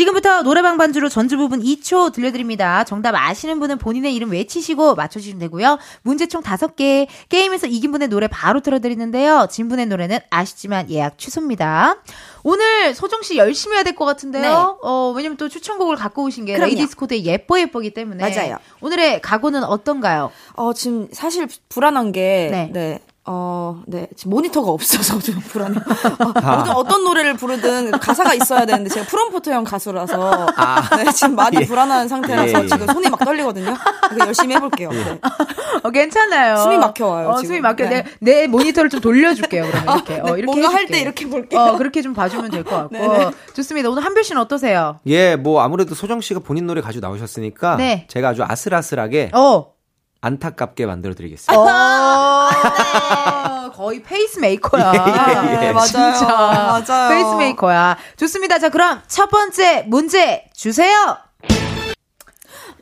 [0.00, 2.84] 지금부터 노래방 반주로 전주 부분 2초 들려드립니다.
[2.84, 5.78] 정답 아시는 분은 본인의 이름 외치시고 맞춰주시면 되고요.
[6.02, 7.06] 문제 총 5개.
[7.30, 9.48] 게임에서 이긴 분의 노래 바로 틀어드리는데요.
[9.50, 11.96] 진 분의 노래는 아쉽지만 예약 취소입니다.
[12.44, 14.42] 오늘 소정 씨 열심히 해야 될 것 같은데요.
[14.42, 14.48] 네.
[14.82, 16.74] 어, 왜냐면 또 추천곡을 갖고 오신 게 그럼요.
[16.74, 18.22] 레이디스 코드의 예뻐 예뻐기 때문에.
[18.28, 18.58] 맞아요.
[18.82, 20.30] 오늘의 각오는 어떤가요?
[20.52, 22.70] 어, 지금 사실 불안한 게, 네.
[22.70, 22.98] 네.
[23.28, 24.08] 어, 네.
[24.16, 25.80] 지금 모니터가 없어서 좀 불안해요.
[26.18, 30.46] 어, 모든 어떤 노래를 부르든 가사가 있어야 되는데 제가 프롬포터형 가수라서
[30.96, 31.66] 네, 지금 많이 예.
[31.66, 32.66] 불안한 상태라서 예, 예.
[32.68, 33.74] 지금 손이 막 떨리거든요.
[34.08, 34.90] 그래서 열심히 해볼게요.
[34.90, 35.20] 네.
[35.82, 36.56] 어, 괜찮아요.
[36.58, 37.46] 숨이 막혀와요, 어, 지금.
[37.48, 37.88] 숨이 막혀.
[37.88, 38.04] 네.
[38.20, 40.20] 내, 내 모니터를 좀 돌려줄게요, 그러면 이렇게.
[40.20, 40.86] 어, 네, 이렇게 뭔가 할.
[40.86, 41.60] 때 이렇게 볼게요.
[41.60, 42.96] 어, 그렇게 좀 봐주면 될 것 같고.
[42.96, 43.30] 네네.
[43.54, 43.88] 좋습니다.
[43.90, 45.00] 오늘 한별 씨는 어떠세요?
[45.06, 48.06] 예, 뭐 아무래도 소정 씨가 본인 노래 가지고 나오셨으니까 네.
[48.08, 49.66] 제가 아주 아슬아슬하게 어.
[50.26, 51.56] 안타깝게 만들어 드리겠습니다.
[51.56, 52.50] 어,
[53.62, 53.70] 네.
[53.76, 54.92] 거의 페이스메이커야.
[54.94, 55.72] 예, 예, 예.
[55.72, 55.86] 맞아요.
[55.86, 56.26] 진짜.
[56.26, 57.08] 맞아요.
[57.10, 57.96] 페이스메이커야.
[58.16, 58.58] 좋습니다.
[58.58, 61.16] 자, 그럼 첫 번째 문제 주세요.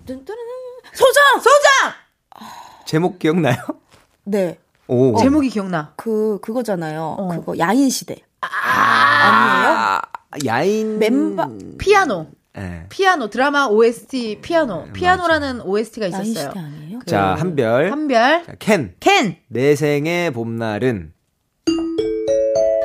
[0.07, 1.41] 소정!
[1.41, 1.93] 소장!
[2.87, 3.57] 제목 기억나요?
[4.25, 4.59] 네.
[4.87, 5.17] 오.
[5.19, 5.93] 제목이 기억나.
[5.97, 7.03] 그, 그거잖아요.
[7.19, 7.29] 어.
[7.41, 8.17] 그거, 야인시대.
[8.41, 10.01] 아,
[10.47, 12.27] 야인 멤버, 피아노.
[12.57, 12.85] 예.
[12.89, 13.31] 피아노.
[13.31, 14.85] 드라마 OST 피아노.
[14.93, 16.53] 피아노라는 OST가 있었어요.
[17.01, 17.91] 그 자, 한별.
[17.91, 18.45] 한별.
[18.47, 18.95] 자, 켄.
[19.01, 19.37] 켄.
[19.49, 21.13] 내 생의 봄날은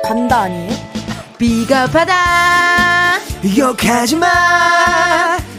[0.04, 0.70] 간다 아니에요?
[1.38, 2.14] 비겁하다.
[3.42, 4.26] 기억하지 마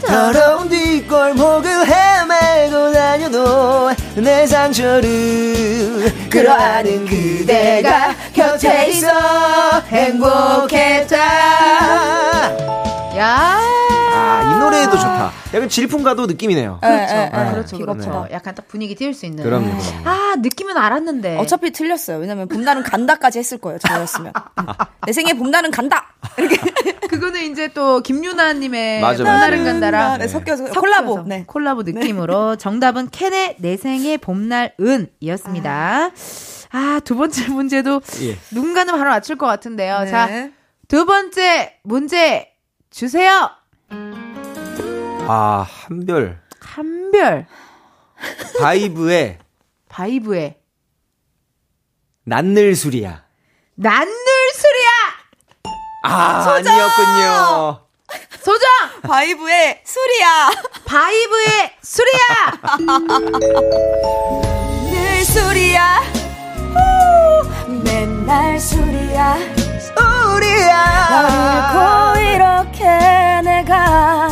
[0.06, 9.08] 더러운 뒷골목을 헤매고 다녀도 내 상처를 끌어안은 그대가 곁에 있어
[9.88, 11.16] 행복했다
[13.18, 13.58] 야.
[14.12, 17.14] 아 이 노래도 좋다 약간 질풍 가도 느낌이네요 네, 그렇죠.
[17.14, 17.50] 네, 아, 네.
[17.52, 17.78] 그렇죠.
[17.78, 18.26] 그렇죠.
[18.30, 19.44] 약간 딱 분위기 띄울 수 있는.
[19.44, 19.70] 그럼요
[20.04, 21.38] 아, 느낌은 알았는데.
[21.38, 22.18] 어차피 틀렸어요.
[22.18, 23.78] 왜냐면 봄날은 간다까지 했을 거예요.
[23.78, 24.32] 저였으면.
[25.06, 26.14] 내 생에 봄날은 간다!
[26.38, 26.56] 이렇게.
[27.08, 29.72] 그거는 이제 또 김유나 님의 맞아, 봄날은 맞아.
[29.72, 31.22] 간다랑 네, 섞여서, 섞여서 콜라보.
[31.26, 31.44] 네.
[31.46, 36.10] 콜라보 느낌으로 정답은 캔의 내 생의 봄날 은이었습니다.
[36.74, 38.38] 아, 두 번째 문제도 예.
[38.50, 40.00] 누군가는 바로 맞출 것 같은데요.
[40.00, 40.10] 네.
[40.10, 40.28] 자,
[40.88, 42.48] 두 번째 문제
[42.90, 43.50] 주세요.
[45.28, 47.46] 아 한별 한별
[48.60, 49.38] 바이브의
[49.88, 50.58] 바이브의
[52.24, 53.24] 난 늘 술이야
[53.74, 54.88] 난 늘 술이야.
[56.04, 57.86] 아 아니었군요
[58.42, 58.68] 소정!
[59.02, 60.50] 바이브의 술이야.
[60.84, 62.20] 바이브의 술이야!
[64.90, 65.96] 늘 술이야.
[66.74, 67.48] 후,
[67.84, 69.36] 맨날 술이야.
[69.78, 71.08] 술이야.
[71.10, 71.76] 너를 잃고
[72.34, 72.84] 이렇게
[73.62, 74.28] 내가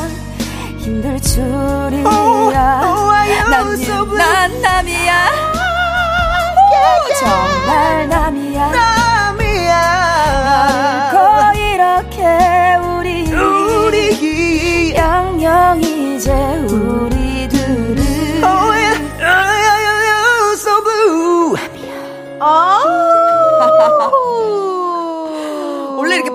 [0.78, 2.04] 힘들 줄이야.
[2.04, 2.52] Oh,
[2.82, 5.26] oh so 난, 남이야.
[6.66, 8.70] Oh, 정말 남이야.
[8.72, 9.90] 남이야.
[11.12, 11.16] 고
[11.58, 12.24] 이렇게
[12.96, 16.32] 우리 우리 영영 이제
[16.68, 18.98] 우리 둘을 oh, yeah.
[19.20, 19.50] oh,
[20.02, 20.54] yeah.
[20.56, 21.54] so blue.
[21.54, 21.94] 남이야.
[22.40, 24.36] Oh.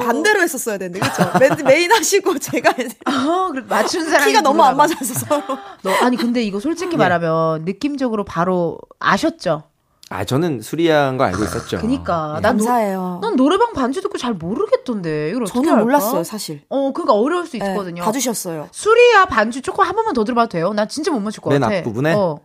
[0.05, 1.31] 반대로 했었어야 되는데 그렇죠?
[1.39, 2.71] 맨 메인 하시고 제가.
[3.07, 4.75] 어, 맞춘 사람이 키가 너무 안.
[4.77, 5.41] 맞아서 서로.
[5.83, 9.63] 너, 아니, 근데 이거 솔직히 말하면 느낌적으로 바로 아셨죠?
[10.09, 11.79] 아, 저는 수리한 거 알고 있었죠.
[11.79, 12.35] 그니까.
[12.37, 12.41] 예.
[12.41, 13.19] 난, 노, 감사해요.
[13.23, 15.29] 난 노래방 반주 듣고 잘 모르겠던데.
[15.31, 15.83] 이걸 어떻게 저는 할까?
[15.83, 16.61] 몰랐어요 사실.
[16.69, 18.03] 어, 그러니까 어려울 수 네, 있거든요.
[18.03, 18.69] 봐주셨어요.
[18.71, 20.73] 수리야 반주 조금 한 번만 더 들어봐도 돼요?
[20.73, 21.77] 나 진짜 못 맞출 것 맨 같아.
[21.77, 22.13] 앞부분에?
[22.13, 22.39] 어.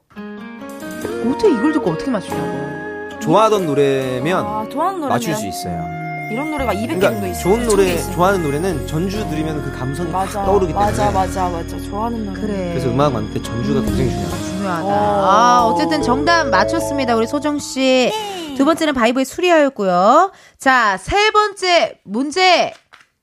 [1.31, 3.19] 어떻게 이걸 듣고 어떻게 맞추냐고.
[3.21, 6.00] 좋아하던 노래면 아, 좋아하는 노래 맞출 수 있어요.
[6.31, 7.43] 이런 노래가 200개 정도 그러니까 있어요.
[7.43, 8.15] 좋은 1000개 노래, 있어요.
[8.15, 10.45] 좋아하는 노래는 전주 들으면 그 감성이 확 맞아.
[10.45, 10.91] 떠오르기 때문에.
[10.91, 11.81] 맞아, 맞아, 맞아.
[11.81, 12.41] 좋아하는 노래.
[12.41, 12.69] 그래.
[12.71, 14.45] 그래서 음악 만들 때 전주가 굉장히 중요하죠.
[14.45, 14.85] 중요하다.
[14.85, 14.91] 어.
[14.91, 17.17] 아, 어쨌든 정답 맞췄습니다.
[17.17, 18.13] 우리 소정씨.
[18.57, 20.33] 두 번째는 바이브의 수리아였고요.
[20.59, 22.75] 자, 세 번째 문제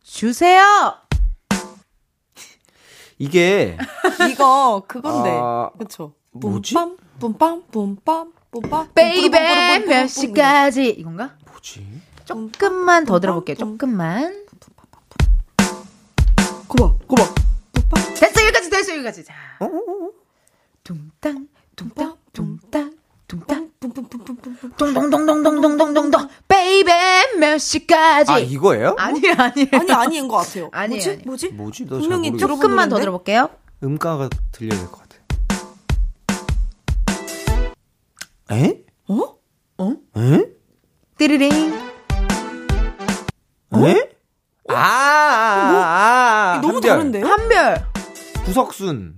[0.03, 0.63] 주세요.
[3.19, 3.77] 이게
[4.29, 5.31] 이거 그건데.
[5.31, 6.13] 아, 그쵸.
[6.31, 6.75] 뭐지?
[6.75, 8.93] 뿜빰, 뿜빰, 뿜빰, 뿜빰.
[8.93, 11.31] baby 몇 시까지 이건가?
[11.51, 11.96] 뭐지?
[12.27, 13.55] 조금만 더 들어볼게요.
[13.55, 14.45] 조금만.
[16.67, 17.23] 고마, 고마.
[18.19, 19.23] 됐어 여기까지 됐어 여기까지.
[19.23, 19.33] 자.
[20.83, 22.97] 둥땅 둥땅 둥땅
[23.27, 24.71] 둥땅 뿜뿜뿜뿜뿜.
[24.77, 28.31] 동동동동동동동동동 baby 몇 시까지.
[28.31, 28.95] 아, 이거예요?
[28.97, 29.67] 아니에요 아니에요.
[29.73, 30.69] 아니, 아닌 것 같아요.
[30.73, 31.09] 아니에요, 뭐지?
[31.09, 31.21] 아니에요.
[31.25, 31.47] 뭐지?
[31.49, 31.85] 뭐지?
[31.85, 32.97] 너잘 분명히 조금만 더?
[32.99, 33.49] 들어볼게요.
[33.83, 35.07] 음가가 들려야 될 것 같아.
[38.51, 38.83] 에?
[39.07, 39.35] 어?
[40.17, 40.45] 에?
[41.17, 41.86] 띠리링.
[43.75, 44.09] 에?
[44.69, 46.89] 아, 아, 아, 너무 한별.
[46.97, 47.25] 다른데요?
[47.25, 47.85] 한별.
[48.45, 49.15] 구석순.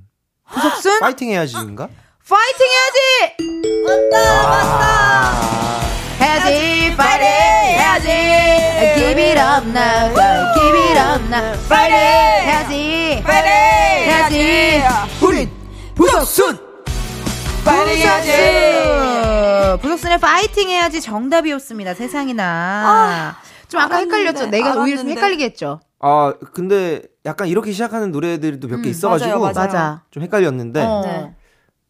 [0.51, 0.99] 구석순?
[0.99, 1.87] 파이팅 해야지인가?
[2.27, 2.99] 파이팅 해야지.
[6.19, 7.27] 해야지 파이팅!
[7.27, 8.07] 해야지.
[8.95, 10.13] Give it up now
[10.53, 11.67] Give it up now.
[11.67, 11.95] 파이팅!
[11.95, 13.23] 해야지.
[13.23, 13.51] 파이팅!
[14.11, 14.83] 해야지.
[15.25, 15.51] 우린
[15.95, 16.59] 부석순!
[17.65, 18.31] 파이팅 해야지.
[19.81, 23.35] 부석순의 파이팅 해야지 정답이었습니다 세상이나
[23.69, 25.11] 좀 아까 알았는데, 헷갈렸죠 내가 오히려 좀 알았는데.
[25.15, 29.53] 헷갈리게 했죠 아, 근데 약간 이렇게 시작하는 노래들도 몇개 음, 있어가지고 맞아요, 맞아요.
[29.67, 31.01] 맞아 좀 헷갈렸는데 어.
[31.05, 31.35] 네.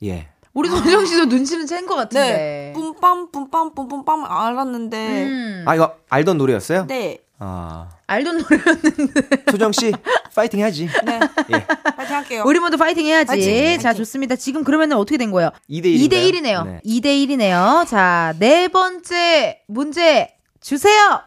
[0.07, 0.27] 예.
[0.53, 2.73] 우리 소정 씨도 눈치는 챈 것 같은데 네.
[2.75, 5.23] 뿜빰, 뿜빰, 뿜뿜빰 알았는데.
[5.23, 5.63] 음.
[5.67, 6.85] 아 이거 알던 노래였어요?
[6.87, 7.19] 네.
[7.37, 9.93] 아 알던 노래였는데 소정 씨
[10.35, 10.89] 파이팅 해야지.
[11.05, 11.19] 네.
[11.53, 11.65] 예.
[11.95, 12.43] 파이팅 할게요.
[12.47, 13.27] 우리 모두 파이팅 해야지.
[13.27, 13.97] 파이팅, 자, 파이팅.
[13.99, 14.35] 좋습니다.
[14.35, 15.51] 지금 그러면은 어떻게 된 거예요?
[15.69, 16.09] 2대 1.
[16.09, 16.65] 2대 1이네요.
[16.65, 16.81] 네.
[16.83, 17.87] 2대 1이네요.
[17.87, 21.21] 자, 네 번째 문제 주세요.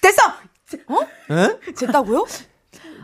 [0.00, 0.22] 됐어!
[1.30, 1.74] 에?
[1.74, 2.26] 됐다고요?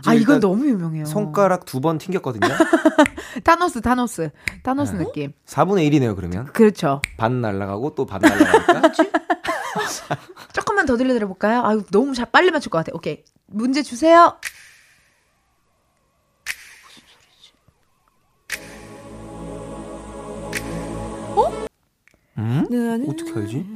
[0.07, 1.05] 아, 이건 너무 유명해요.
[1.05, 2.49] 손가락 두 번 튕겼거든요.
[3.45, 4.31] 타노스, 타노스.
[4.63, 5.05] 타노스 네.
[5.05, 5.33] 느낌.
[5.47, 6.47] 4분의 1이네요, 그러면.
[6.53, 7.01] 그렇죠.
[7.17, 8.83] 반 날라가고 또 반 날라가니까.
[10.53, 11.63] 조금만 더 들려드려 볼까요?
[11.65, 12.91] 아유, 너무 잘 빨리 맞출 것 같아.
[12.95, 13.23] 오케이.
[13.47, 14.37] 문제 주세요.
[22.39, 22.67] 음?
[22.71, 23.07] 네, 네.
[23.09, 23.67] 어떻게 알지?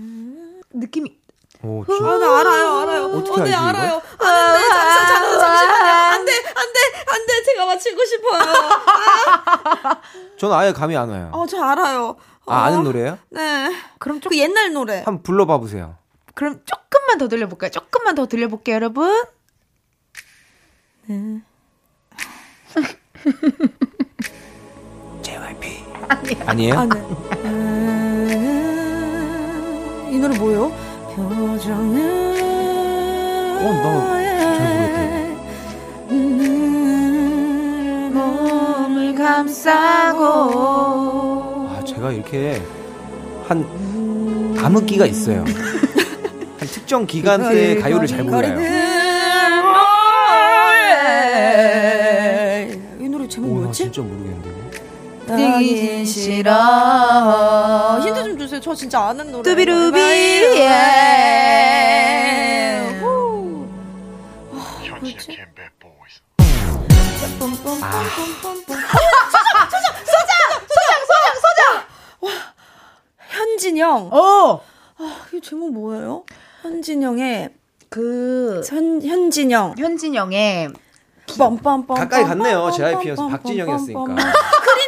[0.72, 1.18] 느낌이.
[1.66, 2.18] 오, 아, 진짜.
[2.18, 3.04] 나 알아요, 알아요.
[3.06, 3.60] 어떻게 어, 네, 알지, 이거?
[3.68, 4.02] 알아요.
[4.18, 5.92] 아, 네, 잠시, 잠시, 잠시만요.
[6.14, 7.42] 안 돼, 안 돼, 안 돼.
[7.44, 8.42] 제가 맞히고 싶어요.
[10.38, 11.30] 저는 아예 감이 안 와요.
[11.32, 12.16] 어, 저 알아요.
[12.46, 13.18] 어, 아, 아는 노래예요?
[13.30, 13.74] 네.
[13.98, 14.96] 그럼 좀, 그 옛날 노래.
[14.98, 15.96] 한번 불러봐 보세요.
[16.34, 17.70] 그럼 조금만 더 들려볼까요?
[17.70, 19.24] 조금만 더 들려볼게요, 여러분.
[25.22, 25.84] JYP.
[26.46, 26.74] 아니에요?
[26.78, 27.00] 아, 네.
[27.44, 28.30] 음,
[30.12, 30.72] 이 노래 뭐예요?
[31.16, 31.96] 표정은.
[33.58, 35.00] 어, 나잘 모르겠다.
[36.10, 40.22] 음, 몸을 감싸고.
[41.70, 42.60] 아, 제가 이렇게
[43.48, 43.64] 한
[44.62, 45.38] 암흑기가 있어요.
[46.58, 48.60] 한 특정 기간대 가요를 잘 몰라요.
[53.00, 53.84] 이 노래 제목 뭐였지?
[53.84, 54.35] 진짜 모르겠는
[55.26, 55.36] 데.
[55.36, 56.52] 뛰긴 싫어.
[56.52, 58.60] 아, 힌트 좀 주세요.
[58.60, 59.42] 저 진짜 아는 노래.
[59.42, 59.98] 뚜비루비.
[60.58, 60.68] 예.
[63.00, 63.66] 후.
[73.28, 74.10] 현진영.
[74.12, 74.60] 어!
[75.32, 76.24] 이 제목 뭐예요?
[76.62, 77.50] 현진영의
[77.88, 79.74] 그, 현, 현진영.
[79.78, 80.70] 현진영의
[81.26, 81.86] 빰빰빰.
[81.94, 82.70] 가까이 갔네요.
[82.70, 84.16] JYP여서 박진영이었으니까.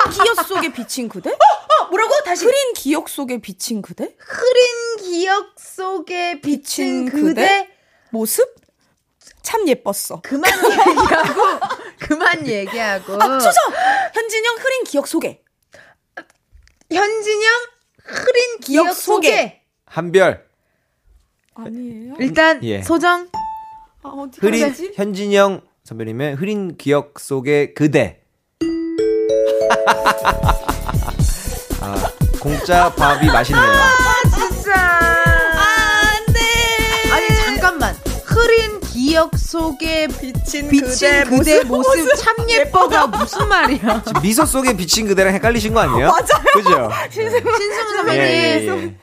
[0.09, 1.31] 흐린 기억 속에 비친 그대?
[1.31, 2.15] 어, 뭐라고?
[2.25, 2.45] 다시.
[2.45, 4.15] 흐린 기억 속에 비친 그대?
[4.19, 7.69] 흐린 기억 속에 비친 비친 그대.
[8.11, 8.55] 모습?
[9.43, 10.21] 참 예뻤어.
[10.23, 11.43] 그만 얘기하고,
[12.01, 13.15] 그만 얘기하고.
[13.23, 13.63] 아, 소정!
[14.15, 15.43] 현진영 흐린 기억 속에.
[16.91, 17.53] 현진영
[17.99, 19.29] 흐린 기억, 기억 속에.
[19.29, 19.63] 속에.
[19.85, 20.47] 한별.
[21.55, 22.15] 아니에요?
[22.21, 22.83] 일단 예.
[22.83, 23.29] 소정
[24.03, 24.73] 아, 흐린?
[24.95, 28.18] 현진영 선배님의 흐린 기억 속의 그대.
[31.80, 31.95] 아,
[32.41, 33.72] 공짜 밥이 맛있네요.
[34.34, 34.72] 진짜.
[34.74, 36.41] 안돼.
[37.12, 37.97] 아니 잠깐만.
[38.24, 44.03] 흐린 기억 속에 비친, 비친 그대, 모습, 참 예뻐가 무슨 말이야?
[44.22, 46.09] 미소 속에 비친 그대랑 헷갈리신 거 아니에요?
[46.09, 46.45] 맞아요.
[46.55, 46.91] 그죠?
[47.11, 48.20] 신승우 선배님.
[48.22, 48.97] 예, 예, 예.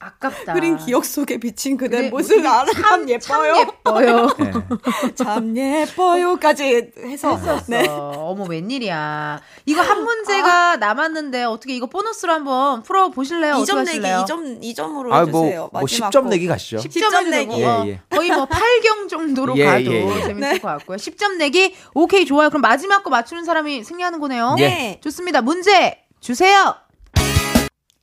[0.00, 0.54] 아깝다.
[0.54, 3.54] 흐린 기억 속에 비친 그대 모습 모습이 나는 참, 참 예뻐요.
[3.60, 4.28] 예뻐요.
[4.40, 5.12] 예.
[5.14, 7.64] 참 예뻐요까지 해서 했었어.
[7.68, 7.86] 네.
[7.86, 9.40] 어머 웬일이야.
[9.66, 13.56] 이거 한 문제가 남았는데 어떻게 이거 보너스로 한번 풀어 보실래요?
[13.56, 14.24] 어떻게 2점 내기 하실래요?
[14.24, 15.70] 2점 2점으로 아, 해 뭐, 주세요.
[15.70, 16.78] 뭐 10점 내기 가시죠.
[16.78, 17.48] 10점 내기.
[17.50, 17.60] 내기.
[17.60, 18.00] 예, 예.
[18.08, 20.22] 거의 뭐 8경 정도로 예, 가도 예, 예.
[20.22, 20.96] 재밌을 것 같고요.
[20.96, 21.74] 10점 내기.
[21.94, 22.48] 오케이, 좋아요.
[22.48, 24.54] 그럼 마지막 거 맞추는 사람이 승리하는 거네요.
[24.56, 24.98] 네.
[25.02, 25.42] 좋습니다.
[25.42, 26.74] 문제 주세요.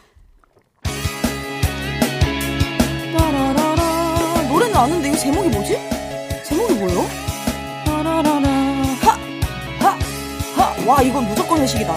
[3.17, 4.47] 따라라라.
[4.49, 5.79] 노래는 아는데 이거 제목이 뭐지?
[6.43, 7.01] 제목이 뭐예요?
[7.83, 8.47] 따라라라.
[9.01, 9.17] 하!
[9.79, 9.97] 하!
[10.55, 10.85] 하!
[10.87, 11.95] 와, 이건 무조건 회식이다.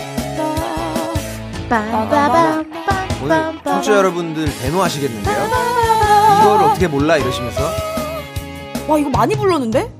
[3.23, 5.47] 오늘 청취자 여러분들 대노하시겠는데요?
[6.41, 7.61] 이걸 어떻게 몰라 이러시면서
[8.89, 9.93] 와, 이거 많이 불렀는데?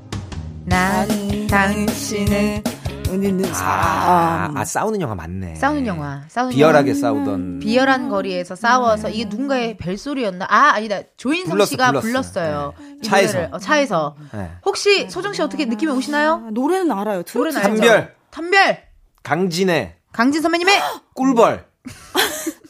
[0.65, 1.07] 난,
[1.47, 2.63] 당신의
[3.09, 4.57] 은있는 아, 사람.
[4.57, 5.55] 아 싸우는 영화 맞네.
[5.55, 6.23] 싸우는 영화.
[6.29, 6.99] 싸우는 비열하게 영화.
[7.01, 10.45] 싸우던 비열한 거리에서 싸워서 이게 누군가의 벨소리였나?
[10.49, 11.01] 아, 아니다.
[11.17, 12.73] 조인성 불렀어, 씨가 불렀어요.
[12.77, 12.97] 불렀어요.
[12.99, 13.47] 이 차에서.
[13.51, 14.15] 어, 차에서.
[14.33, 14.51] 네.
[14.65, 16.43] 혹시 소정 씨 어떻게 느낌이 오시나요?
[16.47, 17.23] 아, 노래는 알아요.
[17.33, 17.69] 노래는 알죠?
[17.69, 18.83] 한별 탄별.
[19.23, 20.79] 강진의 강진 선배님의
[21.13, 21.65] 꿀벌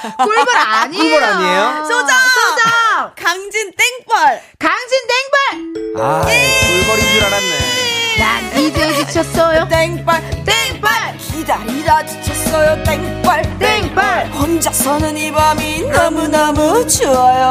[0.24, 1.02] 꿀벌 아니에요.
[1.02, 1.84] 꿀벌 아니에요?
[1.84, 2.08] 소정!
[2.08, 3.12] 소정!
[3.16, 4.40] 강진 땡벌.
[4.58, 6.02] 강진 땡벌!
[6.02, 8.16] 아 꿀벌인 줄 알았네.
[8.18, 9.68] 난 이제 지쳤어요.
[9.68, 10.44] 땡벌.
[10.44, 10.90] 땡벌!
[11.18, 12.82] 기다리다 지쳤어요.
[12.84, 13.58] 땡벌.
[13.58, 14.26] 땡벌!
[14.32, 17.50] 혼자서는 이 밤이 너무너무 좋아요.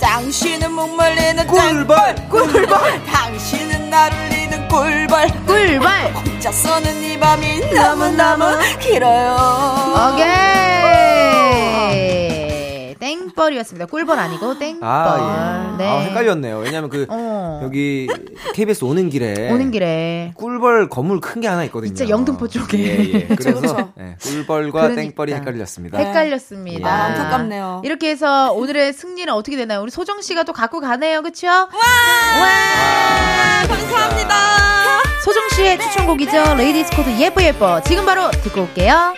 [0.00, 3.04] 당신은 목말리는 꿀벌 꿀벌.
[3.04, 4.27] 당신은 나를
[4.78, 5.28] 꿀벌.
[5.44, 5.90] 꿀벌!
[6.14, 8.44] 혼자 서는 이 밤이 너무너무
[8.78, 9.36] 길어요.
[10.14, 10.77] 오케이!
[12.98, 13.86] 땡벌이었습니다.
[13.86, 14.88] 꿀벌 아니고 땡벌.
[14.88, 15.76] 아, 예.
[15.78, 15.88] 네.
[15.88, 16.58] 아, 헷갈렸네요.
[16.58, 17.60] 왜냐면 그 어.
[17.64, 18.08] 여기
[18.54, 20.32] KBS 오는 길에 오는 길에.
[20.36, 21.94] 꿀벌 건물 큰 게 하나 있거든요.
[21.94, 22.78] 진짜 영등포 쪽에.
[22.78, 23.26] 예, 예.
[23.36, 23.92] 그래서.
[24.00, 25.02] 예, 꿀벌과 그러니까.
[25.02, 25.98] 땡벌이 헷갈렸습니다.
[25.98, 26.88] 헷갈렸습니다.
[26.88, 27.82] 아, 안타깝네요.
[27.84, 29.80] 이렇게 해서 오늘의 승리는 어떻게 되나요?
[29.82, 31.22] 우리 소정 씨가 또 갖고 가네요.
[31.22, 31.46] 그쵸?
[31.48, 31.68] 와!
[33.68, 34.34] 감사합니다.
[35.24, 36.54] 소정 씨의 추천곡이죠.
[36.56, 37.80] 레이디스 코드 예뻐 예뻐.
[37.82, 39.14] 지금 바로 듣고 올게요.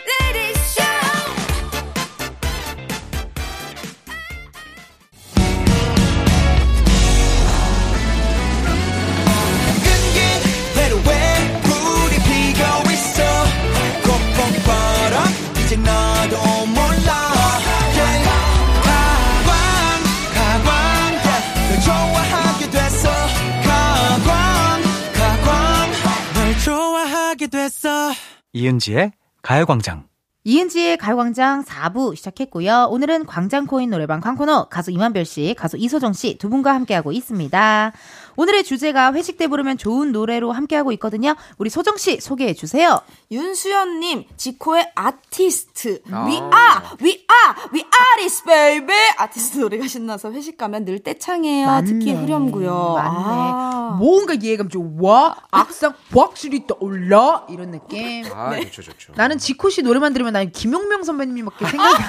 [28.60, 30.04] 이은지의 가요광장.
[30.44, 32.88] 이은지의 가요광장 4부 시작했고요.
[32.90, 37.92] 오늘은 광장코인 노래방 광코너 가수 이만별 씨, 가수 이소정 씨 두 분과 함께하고 있습니다.
[38.40, 41.34] 오늘의 주제가 회식 때 부르면 좋은 노래로 함께하고 있거든요.
[41.58, 43.02] 우리 소정 씨 소개해 주세요.
[43.30, 46.00] 윤수연님, 지코의 아티스트.
[46.10, 46.24] 아.
[46.24, 48.96] We are, we are, we artist, baby.
[49.18, 51.82] 아티스트 노래가 신나서 회식 가면 늘 떼창해요.
[51.86, 52.94] 특히 후렴구요.
[52.94, 53.08] 맞네.
[53.10, 53.96] 아.
[54.00, 55.36] 뭔가 이해감 좋아.
[55.50, 57.44] 악상 확실히 떠올라.
[57.50, 58.24] 이런 느낌.
[58.32, 59.12] 아, 좋죠, 좋죠.
[59.16, 62.08] 나는 지코 씨 노래만 들으면 난 김용명 선배님밖에 생각이 안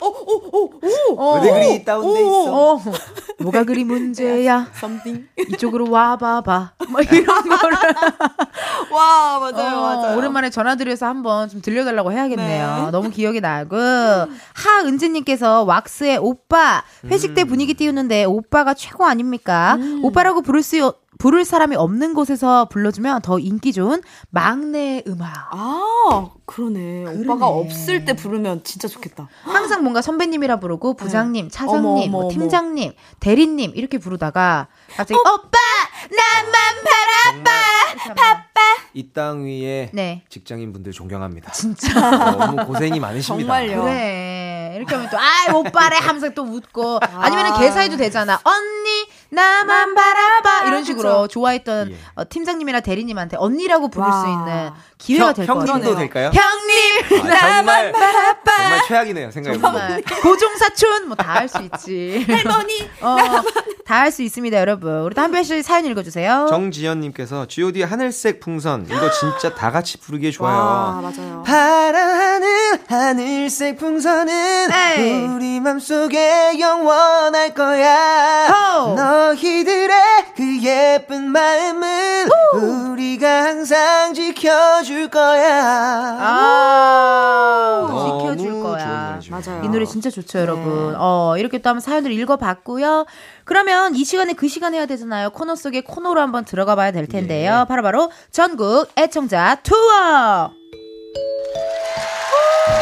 [0.00, 2.74] 어, 왜 그리 다운돼 있어?
[2.74, 2.80] 어,
[3.40, 4.70] 뭐가 그리 문제야?
[4.74, 5.28] something.
[5.52, 6.72] 이쪽으로 와봐봐.
[6.88, 7.76] 막 이런 거를.
[8.92, 10.16] 와, 맞아요, 어, 맞아요.
[10.18, 12.84] 오랜만에 전화드려서 한번 좀 들려달라고 해야겠네요.
[12.86, 12.90] 네.
[12.90, 13.76] 너무 기억이 나고.
[14.54, 17.34] 하은지님께서 왁스의 오빠 회식 음.
[17.34, 19.76] 때 분위기 띄우는데 오빠가 최고 아닙니까?
[19.78, 20.04] 음.
[20.04, 25.28] 오빠라고 부를 수 부를 사람이 없는 곳에서 불러주면 더 인기 좋은 막내 음악.
[25.52, 27.04] 아, 그러네.
[27.04, 27.20] 그러네.
[27.20, 29.28] 오빠가 없을 때 부르면 진짜 좋겠다.
[29.42, 32.30] 항상 뭔가 선배님이라 부르고 부장님, 차장님, 어머, 어머, 뭐 어머.
[32.30, 35.58] 팀장님, 대리님 이렇게 부르다가 갑자기 오빠
[36.10, 37.60] 나만 바라봐.
[38.92, 40.24] 이땅 위에 네.
[40.28, 41.52] 직장인 분들 존경합니다.
[41.52, 41.92] 진짜.
[42.36, 43.46] 너무 고생이 많으십니다.
[43.46, 43.82] 정말요.
[43.82, 44.72] 그래.
[44.76, 47.00] 이렇게 하면 또, 아, 오빠래 하면서 또 웃고.
[47.02, 48.40] 아니면은 개사해도 되잖아.
[48.42, 50.66] 언니, 나만 바라봐.
[50.68, 51.96] 이런 식으로 좋아했던 예.
[52.14, 54.20] 어, 팀장님이나 대리님한테 언니라고 부를 와.
[54.20, 55.74] 수 있는 기회가 형, 될것 같아요.
[55.74, 56.30] 형님도 될까요?
[56.40, 57.30] 형님!
[57.32, 59.30] 아, 정말 정말 최악이네요.
[59.30, 60.02] 생각해보면.
[60.22, 61.06] 고종사촌!
[61.08, 62.26] 뭐 다 할 수 있지.
[62.28, 62.88] 할머니.
[63.00, 63.16] 어,
[63.84, 65.02] 다할 수 있습니다, 여러분.
[65.02, 66.46] 우리 또 한별 씨 사연 읽어주세요.
[66.50, 70.54] 정지연님께서 G.O.D 하늘색 풍선 이거 진짜 다 같이 부르기에 좋아요.
[70.56, 71.42] 와, 맞아요.
[71.46, 75.22] 파란 하늘 하늘색 풍선은 에이.
[75.34, 78.94] 우리 맘속에 영원할 거야 호.
[78.94, 79.90] 너희들의
[80.36, 85.64] 그 예쁜 마음은 우리가 항상 지켜줄 거야
[86.20, 86.29] 아,
[87.88, 89.20] 너무 지켜줄 거야.
[89.30, 89.62] 맞아요.
[89.64, 90.94] 이 노래 진짜 좋죠, 여러분.
[90.96, 93.06] 어, 이렇게 또 한번 사연들 읽어봤고요.
[93.44, 95.30] 그러면 이 시간에 그 시간 해야 되잖아요.
[95.30, 97.66] 코너 속에 코너로 한번 들어가 봐야 될 텐데요.
[97.68, 100.50] 바로바로 전국 애청자 투어!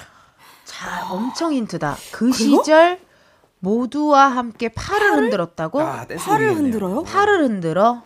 [0.64, 1.96] 자, 엄청 힌트다.
[2.10, 3.00] 그 시절
[3.58, 5.82] 모두와 함께 팔을 흔들었다고?
[5.82, 6.54] 아, 팔을.
[6.56, 7.02] 흔들어요?
[7.02, 8.02] 팔을 흔들어?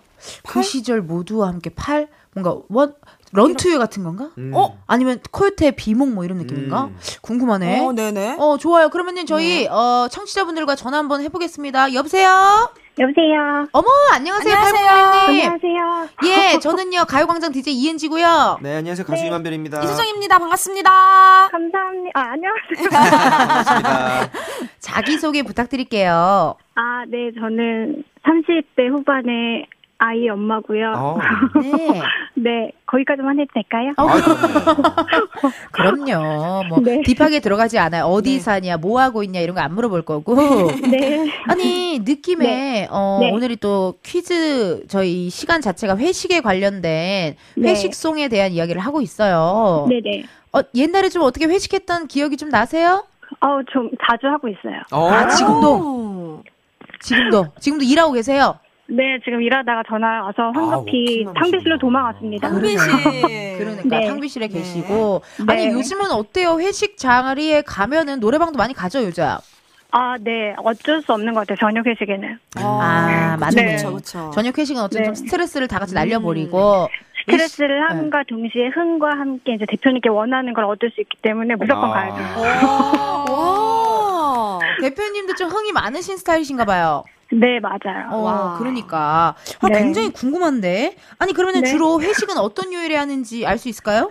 [0.49, 2.09] 그 시절 모두와 함께 팔?
[2.35, 2.95] 뭔가 원
[3.33, 4.31] 런투유 같은 건가?
[4.39, 4.53] 음.
[4.55, 4.79] 어?
[4.87, 6.85] 아니면 코요태 비몽 뭐 이런 느낌인가?
[6.85, 6.97] 음.
[7.23, 7.81] 궁금하네.
[7.85, 8.37] 어, 네네.
[8.39, 8.89] 어, 좋아요.
[8.89, 11.93] 그러면은 저희 어, 청취자분들과 전화 한번 해보겠습니다.
[11.95, 12.71] 여보세요?
[12.99, 13.67] 여보세요.
[13.73, 14.55] 어머, 안녕하세요.
[14.55, 14.87] 안녕하세요.
[14.89, 15.43] 팔공님.
[15.51, 16.09] 안녕하세요.
[16.55, 18.59] 예, 저는요, 가요광장 DJ 이은지고요.
[18.63, 20.39] 네 안녕하세요 가수 이만별입니다 이수정입니다.
[20.39, 21.49] 반갑습니다.
[21.53, 22.11] 감사합니다.
[22.19, 22.89] 아, 안녕하세요.
[22.91, 24.31] 반갑습니다
[24.79, 26.57] 자기 소개 부탁드릴게요.
[26.75, 29.67] 아, 네, 저는 30대 후반의
[29.99, 30.93] 아이 엄마고요.
[30.95, 31.19] 어.
[31.63, 32.03] 네.
[32.35, 33.93] 네, 거기까지만 해도 될까요?
[33.97, 36.65] 어, 아, 그럼요.
[36.69, 37.01] 뭐 네.
[37.03, 38.05] 딥하게 들어가지 않아요.
[38.05, 40.35] 어디 사냐, 뭐 하고 있냐 이런 거 안 물어볼 거고.
[40.91, 41.27] 네.
[41.49, 43.31] 아니 느낌에 어, 네.
[43.33, 47.69] 오늘이 또 퀴즈 저희 시간 자체가 회식에 관련된 네.
[47.69, 49.87] 회식송에 대한 이야기를 하고 있어요.
[49.89, 50.25] 네네.
[50.53, 53.07] 어, 옛날에 좀 어떻게 회식했던 기억이 좀 나세요?
[53.41, 54.81] 어, 좀 자주 하고 있어요.
[54.93, 55.09] 어.
[55.11, 56.43] 아 지금도 오.
[57.01, 58.59] 지금도 지금도 일하고 계세요.
[58.89, 61.33] 네, 지금 일하다가 전화 와서 황급히 워킹맘이시구나.
[61.41, 62.49] 탕비실로 도망왔습니다.
[62.49, 62.55] 씨.
[63.59, 64.07] 그러니까 네.
[64.07, 65.53] 탕비실에 계시고 네.
[65.53, 66.61] 아니 요즘은 어때요?
[66.61, 69.25] 회식 자리에 가면은 노래방도 많이 가죠 요즘.
[69.93, 71.57] 아, 네, 어쩔 수 없는 것 같아요.
[71.59, 72.39] 저녁 회식에는.
[72.57, 73.63] 아, 맞네.
[73.63, 73.77] 네.
[73.77, 74.31] 그쵸, 그쵸.
[74.35, 75.07] 저녁 회식은 어쨌든 네.
[75.07, 76.89] 좀 스트레스를 다 같이 날려버리고
[77.21, 77.87] 스트레스를 네.
[77.89, 81.93] 함과 동시에 흥과 함께 이제 대표님께 원하는 걸 얻을 수 있기 때문에 무조건 아.
[81.95, 83.33] 가야죠.
[83.33, 84.59] 와.
[84.81, 87.03] 대표님도 좀 흥이 많으신 스타일이신가 봐요.
[87.33, 88.09] 네, 맞아요.
[88.11, 88.57] 어, 와.
[88.59, 89.35] 그러니까.
[89.61, 89.79] 아, 네.
[89.83, 90.97] 굉장히 궁금한데.
[91.19, 91.67] 아니, 그러면 네.
[91.69, 94.11] 주로 회식은 어떤 요일에 하는지 알 수 있을까요?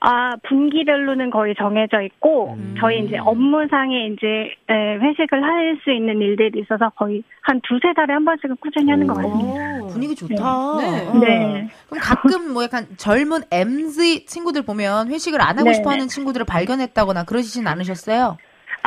[0.00, 2.74] 아, 분기별로는 거의 정해져 있고, 음.
[2.78, 4.26] 저희 이제 업무상에 이제
[4.68, 9.06] 에, 회식을 할 수 있는 일들이 있어서 거의 한 두세 달에 한 번씩은 꾸준히 하는
[9.06, 9.84] 것 같습니다.
[9.84, 9.86] 오.
[9.88, 10.34] 분위기 좋다.
[10.34, 11.06] 네.
[11.06, 11.18] 어.
[11.18, 11.68] 네.
[11.88, 15.96] 그럼 가끔 뭐 약간 젊은 MZ 친구들 보면 회식을 안 하고 네, 싶어 네.
[15.96, 18.36] 하는 친구들을 발견했다거나 그러시진 않으셨어요?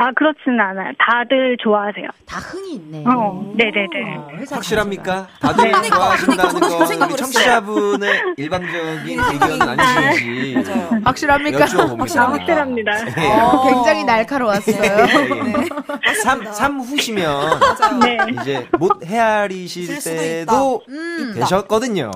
[0.00, 0.92] 아, 그렇지는 않아요.
[0.98, 2.06] 다들 좋아하세요.
[2.24, 3.04] 다 흥이 있네.
[3.06, 4.16] 어, 네네네.
[4.16, 5.26] 어, 회사 확실합니까?
[5.40, 5.88] 다들 네.
[5.90, 7.18] 좋아하신다는 거 생각을 우리.
[7.18, 10.64] 청취자분의 일반적인 의견은 아니신지 맞아요.
[10.64, 11.00] 다녀오셨어요.
[11.04, 11.64] 확실합니까?
[11.64, 13.04] 아, 확실합니다.
[13.14, 13.40] 네.
[13.40, 14.82] 어, 굉장히 날카로웠어요.
[14.82, 16.14] 예.
[16.22, 17.60] 삼, 삼 후시면
[18.02, 18.16] 네.
[18.40, 21.32] 이제 못 헤아리실 때도 음.
[21.34, 22.10] 되셨거든요.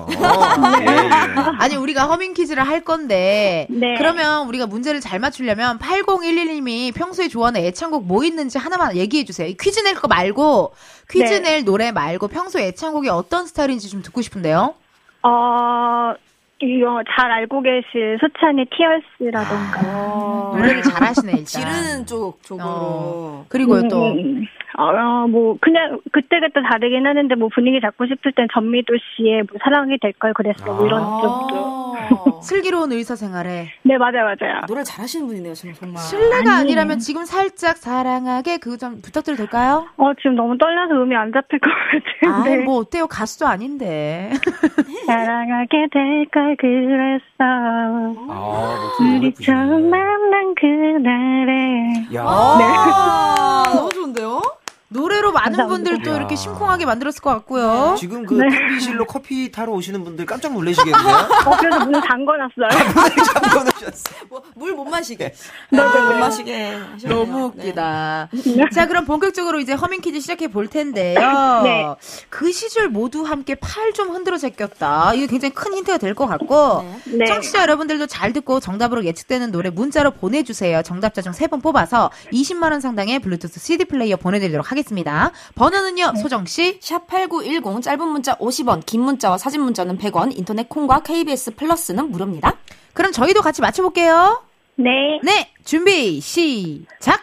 [1.59, 3.93] 아니 우리가 허밍 퀴즈를 할 건데 네.
[3.99, 9.47] 그러면 우리가 문제를 잘 맞추려면 8011님이 평소에 좋아하는 애 창곡 뭐 있는지 하나만 얘기해 주세요.
[9.47, 10.73] 이 퀴즈 낼 거 말고
[11.09, 11.39] 퀴즈 네.
[11.41, 14.73] 낼 노래 말고 평소 에 애창곡이 어떤 스타일인지 좀 듣고 싶은데요.
[15.21, 16.13] 어,
[16.61, 19.81] 이거 잘 알고 계실 수찬의 티얼스라던가.
[19.85, 20.53] 어.
[20.57, 21.45] 노래를 잘하시네 일단.
[21.45, 22.65] 지르는 쪽, 쪽으로.
[22.67, 23.45] 어.
[23.49, 24.45] 그리고요 또 음,
[24.77, 29.97] 어, 뭐, 그냥, 그때그때 다르긴 하는데, 뭐, 분위기 잡고 싶을 땐 전미도 씨의 뭐, 사랑이
[30.01, 30.65] 될 걸 그랬어.
[30.65, 31.55] 뭐, 이런 쪽도.
[31.55, 31.85] 아.
[32.43, 34.61] 슬기로운 의사 생활에 네, 맞아요, 맞아요.
[34.67, 35.75] 노래 잘하시는 분이네요, 정말.
[35.75, 36.03] 정말.
[36.03, 36.61] 실례가 아니.
[36.61, 39.87] 아니라면 지금 살짝 사랑하게 그거 좀 부탁드려도 될까요?
[39.97, 42.63] 어, 지금 너무 떨려서 음이 안 잡힐 것 아, 같은데.
[42.65, 43.07] 뭐 어때요?
[43.07, 44.29] 가수도 아닌데.
[45.07, 47.23] 사랑하게 될 걸 그랬어.
[47.39, 49.89] 아, 너무 우리 처음.
[49.89, 52.07] 만난 그날에.
[52.13, 52.23] 야.
[52.27, 54.41] 아, 너무 좋은데요?
[54.89, 55.89] 노래로 많은 감사합니다.
[55.91, 56.15] 분들 또 야.
[56.17, 57.95] 이렇게 심쿵하게 만들었을 것 같고요.
[57.99, 58.47] 지금 그 네.
[58.49, 60.97] 탕비실로 커피 타러 오시는 분들 깜짝 놀라시겠네요.
[61.45, 63.23] 어, 그래서 문을 잠궈놨어요.
[63.33, 64.25] 잠궈 놓으셨어요.
[64.29, 65.33] 뭐, 물못 마시게.
[65.71, 66.01] 네, 물 네.
[66.01, 66.65] 못 마시게.
[66.93, 67.09] 하셨네요.
[67.25, 67.63] 너무 네.
[67.63, 68.29] 웃기다.
[68.73, 71.19] 자, 그럼 본격적으로 이제 허밍 퀴즈 시작해 볼 텐데요.
[71.63, 71.85] 네.
[72.29, 75.13] 그 시절 모두 함께 팔 좀 흔들어 제꼈다.
[75.13, 76.83] 이게 굉장히 큰 힌트가 될 것 같고.
[77.05, 77.25] 네.
[77.25, 80.81] 청취자 여러분들도 잘 듣고 정답으로 예측되는 노래 문자로 보내주세요.
[80.81, 85.24] 정답자 중 세 분 뽑아서 20만 원 상당의 블루투스 CD 플레이어 보내드리도록 하겠습니다.
[85.55, 86.79] 번호는요, 소정씨.
[86.79, 92.53] 샵8910 짧은 문자 50원, 긴 문자와 사진 문자는 100원, 인터넷 콩과 KBS 플러스는 무료입니다.
[92.93, 94.41] 그럼 저희도 같이 맞춰볼게요.
[94.75, 95.19] 네.
[95.23, 97.21] 네, 준비, 시작!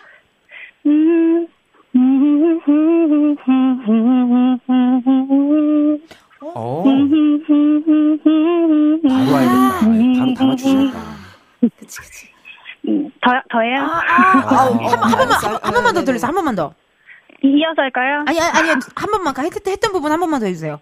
[0.86, 1.46] 음.
[6.55, 6.82] 어.
[9.09, 9.80] 바로 알겠다.
[10.18, 11.00] 바로 다 맞추시겠다.
[11.61, 12.26] 그치, 그치.
[12.88, 13.80] 음, 더, 더해요?
[13.80, 15.53] 아, 한, 번- 한 번만, 알았어요.
[15.55, 16.26] 한, 한 번만 더 네, 들려주세요.
[16.28, 16.74] 한 번만 더.
[17.43, 18.24] 이어서 할까요?
[18.26, 20.80] 아니, 아니, 아니, 한 번만, 가- 했, 했던 부분 한 번만 더 해주세요.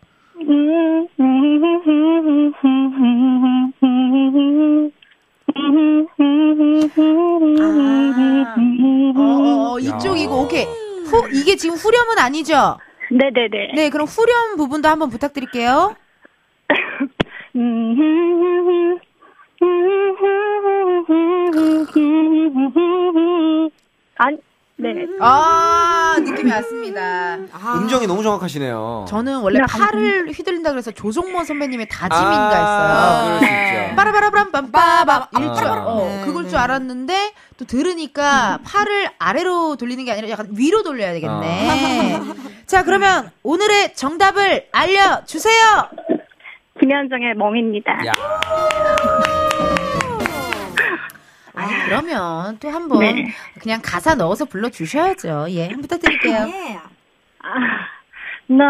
[9.16, 10.64] 어, 어, 어, 이쪽이고, 오케이.
[10.64, 12.78] 후, 이게 지금 후렴은 아니죠?
[13.10, 13.72] 네네네.
[13.74, 15.94] 네, 그럼 후렴 부분도 한번 부탁드릴게요.
[24.16, 24.36] 아니,
[24.80, 25.06] 네.
[25.20, 27.36] 아, 느낌이 왔습니다.
[27.76, 29.04] 음정이 너무 정확하시네요.
[29.08, 33.38] 저는 원래 네, 팔을 휘둘린다 그래서 조성모 선배님의 다짐인가 아, 했어요.
[33.40, 33.96] 그럴 수 있죠.
[33.96, 35.84] 빠라바라밤빰빠밤 일줄 아.
[35.84, 36.48] 어, 네, 그걸 네.
[36.48, 42.20] 줄 알았는데 또 들으니까 팔을 아래로 돌리는 게 아니라 약간 위로 돌려야 되겠네.
[42.66, 45.88] 자 그러면 오늘의 정답을 알려주세요.
[46.80, 47.98] 김현정의 멍입니다.
[52.04, 53.28] 그러면 또 한번 네.
[53.60, 55.46] 그냥 가사 넣어서 불러주셔야죠.
[55.50, 56.38] 예, 한번 부탁드릴게요.
[57.42, 57.48] 아,
[58.46, 58.64] 너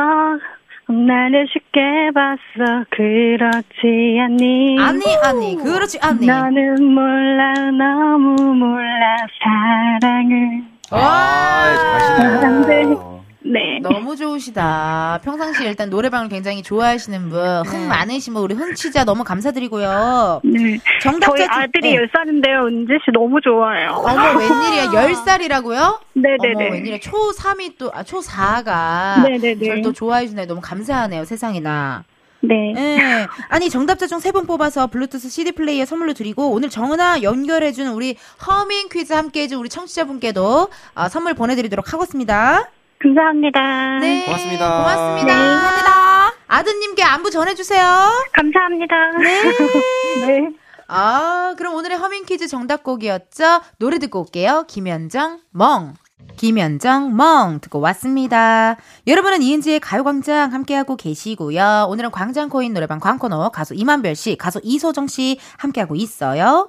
[0.93, 1.81] 나를 쉽게
[2.15, 4.77] 봤어 그렇지 않니?
[4.81, 6.27] 아니 아니 그렇지 아니.
[6.27, 13.10] 나는 몰라 너무 몰라 사랑을 아, 잘하시네요.
[13.43, 13.79] 네.
[13.83, 15.21] 너무 좋으시다.
[15.25, 20.43] 평상시에 일단 노래방을 굉장히 좋아하시는 분, 흥 많으신 분, 우리 흥취자 너무 감사드리고요.
[20.45, 20.79] 네.
[21.03, 22.03] 정답자 저희 중- 아들이 네.
[22.07, 22.67] 10살인데요.
[22.67, 23.93] 은지 씨 너무 좋아해요.
[23.93, 24.91] 어머, 웬일이야.
[24.93, 25.99] 10살이라고요?
[26.15, 26.55] 네네네.
[26.55, 26.99] 어머, 웬일이야.
[26.99, 29.23] 초3이 또, 아, 초4가.
[29.23, 29.65] 네네네.
[29.67, 30.45] 저를 또 좋아해 주네.
[30.47, 32.05] 너무 감사하네요, 세상에나.
[32.43, 32.75] 네.
[32.77, 33.27] 예.
[33.49, 38.17] 아니, 정답자 중 세 분 뽑아서 블루투스 CD 플레이어 선물로 드리고, 오늘 전화 연결해주는 우리
[38.47, 42.69] 허밍 퀴즈 함께 해준 우리 청취자분께도 아, 선물 보내드리도록 하겠습니다.
[43.03, 43.99] 감사합니다.
[44.01, 44.25] 네.
[44.27, 44.77] 고맙습니다.
[44.79, 45.27] 고맙습니다.
[45.27, 45.49] 네.
[45.49, 46.35] 감사합니다.
[46.49, 47.85] 아드님께 안부 전해주세요.
[48.33, 48.95] 감사합니다.
[49.19, 49.43] 네.
[50.27, 50.51] 네.
[50.89, 53.63] 아, 그럼 오늘의 허밍 퀴즈 정답곡이었죠?
[53.79, 54.65] 노래 듣고 올게요.
[54.69, 55.95] 김현정, 멍.
[56.37, 57.61] 김현정, 멍.
[57.61, 58.77] 듣고 왔습니다.
[59.07, 61.87] 여러분은 이은지의 가요광장 함께하고 계시고요.
[61.89, 66.69] 오늘은 광장코인 노래방 광코너 가수 이만별 씨, 가수 이소정 씨 함께하고 있어요.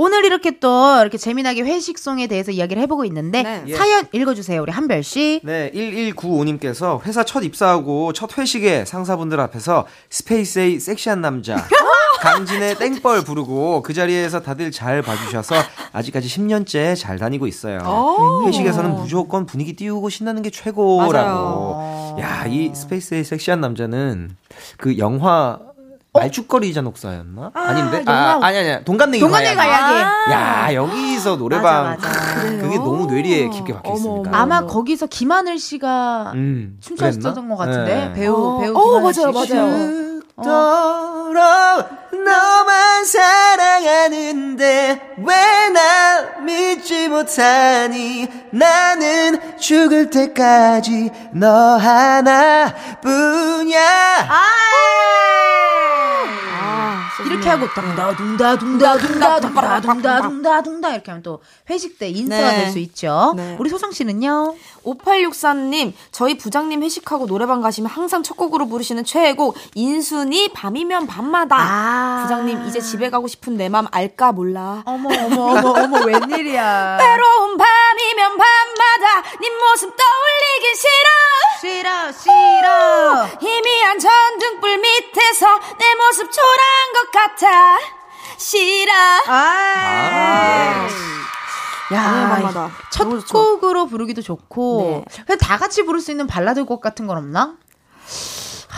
[0.00, 3.74] 오늘 이렇게 또 이렇게 재미나게 회식송에 대해서 이야기를 해보고 있는데 네.
[3.74, 4.62] 사연 읽어주세요.
[4.62, 5.40] 우리 한별 씨.
[5.42, 11.56] 네, 1195님께서 회사 첫 입사하고 첫 회식에 상사분들 앞에서 스페이스의 섹시한 남자
[12.22, 15.56] 강진의 땡벌 부르고 그 자리에서 다들 잘 봐주셔서
[15.90, 17.78] 아직까지 10년째 잘 다니고 있어요.
[17.80, 18.46] 오.
[18.46, 21.12] 회식에서는 무조건 분위기 띄우고 신나는 게 최고라고.
[21.74, 22.16] 맞아요.
[22.20, 24.36] 야, 이 스페이스의 섹시한 남자는
[24.76, 25.58] 그 영화
[26.12, 27.50] 말죽거리 잔혹사였나?
[27.54, 28.84] 아, 닌데 아, 아니 아니.
[28.84, 29.92] 동갑내기 동갑내기 가야기.
[29.92, 30.32] 가야기.
[30.32, 32.40] 야, 여기서 노래방 맞아, 맞아.
[32.58, 34.30] 그게 너무 뇌리에 깊게 박혀 있으니까.
[34.32, 37.48] 아마 거기서 김하늘 씨가 음, 춤췄었던?
[37.48, 38.12] 것 같은데 네.
[38.14, 38.58] 배우 어.
[38.60, 39.20] 배우 어, 김하늘 씨.
[39.20, 40.18] 맞아요, 맞아요.
[40.38, 41.88] 죽도록
[42.24, 53.80] 너만 사랑하는데 왜 날 믿지 못하니 나는 죽을 때까지 너 하나뿐이야
[54.28, 54.34] 아,
[57.26, 61.40] 이렇게 하고 둥다 둥다 둥다 둥다 둥다 둥다 둥다 둥다 이렇게 하면 또
[61.70, 62.56] 회식 때 인싸가 네.
[62.64, 63.34] 될수 있죠.
[63.36, 63.56] 네.
[63.58, 64.54] 우리 소정 씨는요?
[64.84, 71.56] 5864님, 저희 부장님 회식하고 노래방 가시면 항상 첫 곡으로 부르시는 최애곡, 인순이 밤이면 밤마다.
[71.58, 72.22] 아.
[72.22, 74.82] 부장님, 이제 집에 가고 싶은 내 맘 알까 몰라.
[74.86, 76.96] 어머 어머 어머 어머 웬일이야?
[77.02, 77.66] 외로운 밤
[78.00, 79.22] 이면 밤마다.
[79.40, 81.08] 네 모습 떠올리긴 싫어
[81.60, 83.26] 싫어, 싫어.
[83.40, 85.46] 희미한 전등불 밑에서
[85.78, 87.78] 내 모습 초라한 것 같아
[88.36, 88.92] 싫어
[89.26, 90.88] 아.
[91.92, 92.70] 야, 밤마다.
[92.92, 93.08] 첫.
[93.26, 95.04] 곡으로 부르기도 좋고.
[95.26, 95.36] 네.
[95.36, 97.54] 다 같이 부를 수 있는 발라드 곡 같은 건 없나?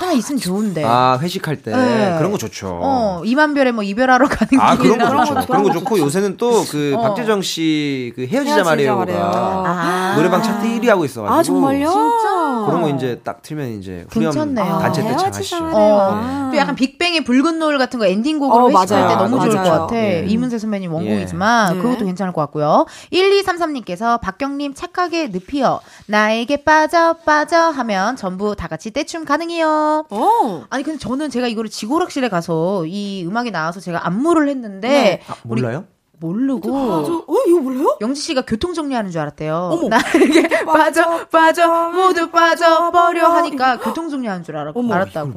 [0.01, 0.85] 하나 있으면 좋은데.
[0.85, 2.15] 아 회식할 때 네.
[2.19, 2.79] 그런 거 좋죠.
[2.83, 4.99] 어, 이만별에 뭐 이별하러 가는 아 그런.
[4.99, 5.35] 거 좋죠.
[5.35, 7.03] 그런 거 그런 거 좋고 요새는 또그 어.
[7.03, 9.21] 박재정 씨 그 헤어지자 말이에요가 말이에요.
[9.23, 10.15] 아.
[10.17, 11.89] 노래방 차트 1위 하고 있어가지고 아 정말요?
[11.91, 12.65] 진짜?
[12.67, 14.79] 그런 거 이제 딱 틀면 이제 후렴 괜찮네요.
[14.79, 15.61] 단체 때참 헤어지자 하시죠.
[15.61, 15.77] 말이에요.
[15.77, 16.11] 어.
[16.13, 16.49] 아.
[16.53, 19.29] 또 약간 빅뱅의 붉은 노을 같은 거 엔딩곡으로 어, 회식할 때 맞아요.
[19.29, 19.71] 너무 좋을 맞아요.
[19.71, 19.97] 것 같아.
[19.97, 20.25] 예.
[20.27, 21.81] 이문세 선배님 원곡이지만 예.
[21.81, 22.87] 그것도 괜찮을 것 같고요.
[23.13, 29.90] 1233님께서 박경님 착하게 늪이여 나에게 빠져 빠져 하면 전부 다 같이 떼춤 가능해요.
[30.11, 30.65] 어.
[30.71, 35.21] 아니 근데 저는 제가 이거를 지고락실에 가서 이 음악이 나와서 제가 안무를 했는데 네.
[35.29, 35.85] 아, 몰라요?
[36.19, 37.97] 모르고 어 이거 몰라요?
[38.03, 39.55] 영지 씨가 교통 정리하는 줄 알았대요.
[39.73, 39.89] 어머.
[39.89, 44.95] 나에게 빠져 빠져 모두 빠져 버려 하니까 교통 정리하는 줄 알았, 어머.
[44.95, 45.33] 알았다고.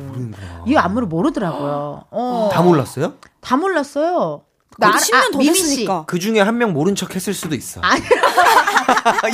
[0.67, 2.03] 이 안무를 모르더라고요.
[2.11, 2.49] 어.
[2.51, 3.13] 다 몰랐어요?
[3.39, 4.41] 다 몰랐어요.
[4.77, 5.61] 나- 10년 더 미미 씨.
[5.63, 6.03] 됐으니까.
[6.07, 7.81] 그 중에 한 명 모른 척 했을 수도 있어.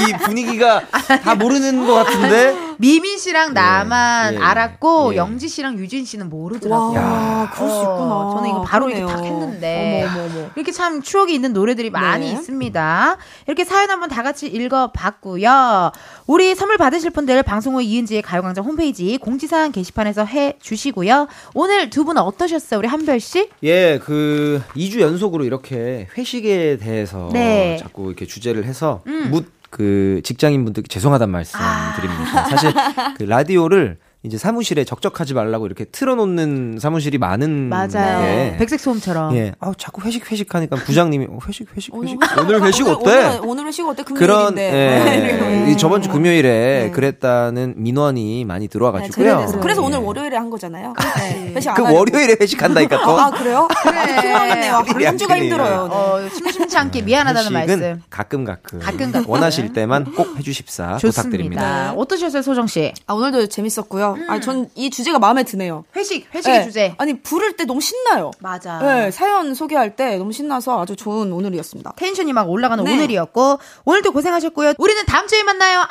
[0.07, 0.81] 이 분위기가
[1.23, 2.69] 다 모르는 것 같은데.
[2.81, 5.17] 미미 씨랑 나만 예, 알았고 예.
[5.17, 6.97] 영지 씨랑 유진 씨는 모르더라고요.
[6.97, 8.31] 와, 그럴 수 어, 있구나.
[8.37, 9.17] 저는 이거 바로 이렇게 그러네요.
[9.17, 10.07] 탁 했는데.
[10.09, 10.49] 어머, 어머, 어머.
[10.55, 12.31] 이렇게 참 추억이 있는 노래들이 많이 네.
[12.33, 13.17] 있습니다.
[13.47, 15.91] 이렇게 사연 한번 다 같이 읽어봤고요.
[16.27, 21.27] 우리 선물 받으실 분들 방송 후 이은지의 가요광장 홈페이지 공지사항 게시판에서 해 주시고요.
[21.53, 22.79] 오늘 두 분 어떠셨어요?
[22.79, 23.49] 우리 한별 씨?
[23.61, 27.77] 예, 그 2주 연속으로 이렇게 회식에 대해서 네.
[27.79, 31.59] 자꾸 이렇게 주제를 해서 묻그 직장인 분들께 죄송하단 말씀
[31.95, 32.45] 드립니다.
[32.45, 32.73] 사실
[33.17, 38.21] 그 라디오를 이제 사무실에 적적하지 말라고 이렇게 틀어놓는 사무실이 많은 맞아요.
[38.21, 39.33] 게 백색 소음처럼.
[39.37, 43.27] 예, 아 자꾸 회식 회식 하니까 부장님이 어, 회식 회식 회식 오늘 회식 어때?
[43.27, 44.03] 오늘, 오늘 회식 어때?
[44.03, 45.67] 그런 금요일인데.
[45.67, 46.91] 예, 이 저번 주 금요일에 네.
[46.91, 49.37] 그랬다는 민원이 많이 네, 들어와가지고요.
[49.37, 49.85] 그래서, 그래서 예.
[49.85, 50.93] 오늘 월요일에 한 거잖아요.
[51.17, 51.83] 네, 회식 안 그.
[51.83, 53.17] 월요일에 회식한다니까 또.
[53.17, 53.69] 아 그래요?
[53.71, 54.83] 아, 피곤하겠네요.
[54.95, 55.87] 일이 한 주가 안 힘들어요.
[55.87, 55.95] 네.
[55.95, 58.01] 어, 심심치 않게 미안하다는 회식은 말씀.
[58.09, 59.29] 가끔 가끔, 가끔 가끔.
[59.29, 61.21] 원하실 때만 꼭 해주십사 좋습니다.
[61.21, 61.93] 부탁드립니다.
[61.95, 62.91] 어떠셨어요, 소정 씨?
[63.07, 64.08] 아 오늘도 재밌었고요.
[64.27, 65.83] 아 전 이 주제가 마음에 드네요.
[65.95, 66.63] 회식, 회식의 네.
[66.65, 66.95] 주제.
[66.97, 68.31] 아니 부를 때 너무 신나요.
[68.39, 68.79] 맞아.
[68.79, 71.93] 네, 사연 소개할 때 너무 신나서 아주 좋은 오늘이었습니다.
[71.97, 72.93] 텐션이 막 올라가는 네.
[72.93, 74.73] 오늘이었고 오늘도 고생하셨고요.
[74.77, 75.85] 우리는 다음 주에 만나요.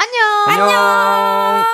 [0.46, 0.62] 안녕.
[0.62, 1.64] 안녕.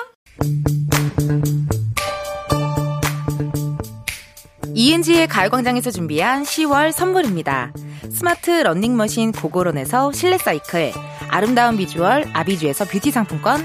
[4.76, 7.72] 이은지의 가요광장에서 준비한 10월 선물입니다.
[8.12, 10.92] 스마트 러닝머신 고고론에서 실내 사이클,
[11.28, 13.64] 아름다운 비주얼 아비주에서 뷰티 상품권,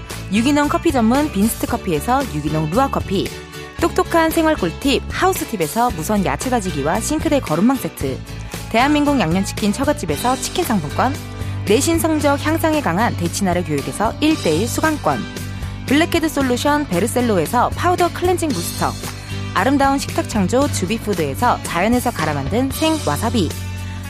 [0.33, 3.27] 유기농 커피 전문 빈스트 커피에서 유기농 루아 커피.
[3.81, 8.17] 똑똑한 생활 꿀팁 하우스팁에서 무선 야채 다지기와 싱크대 거름망 세트.
[8.69, 11.13] 대한민국 양념치킨 처갓집에서 치킨 상품권.
[11.67, 15.19] 내신 성적 향상에 강한 대치나래 교육에서 1대1 수강권.
[15.87, 18.93] 블랙헤드 솔루션 베르셀로에서 파우더 클렌징 부스터.
[19.53, 23.49] 아름다운 식탁 창조 주비푸드에서 자연에서 갈아 만든 생 와사비.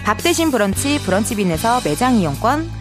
[0.04, 2.81] 밥 대신 브런치 브런치빈에서 매장 이용권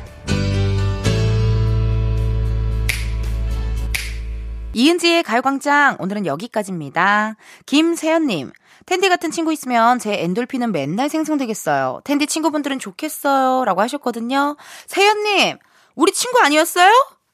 [4.73, 7.35] 이은지의 가요광장 오늘은 여기까지입니다.
[7.65, 8.51] 김세연님.
[8.85, 12.01] 텐디 같은 친구 있으면 제 엔돌핀은 맨날 생성되겠어요.
[12.03, 13.65] 텐디 친구분들은 좋겠어요.
[13.65, 14.55] 라고 하셨거든요.
[14.87, 15.57] 세연님,
[15.95, 16.89] 우리 친구 아니었어요?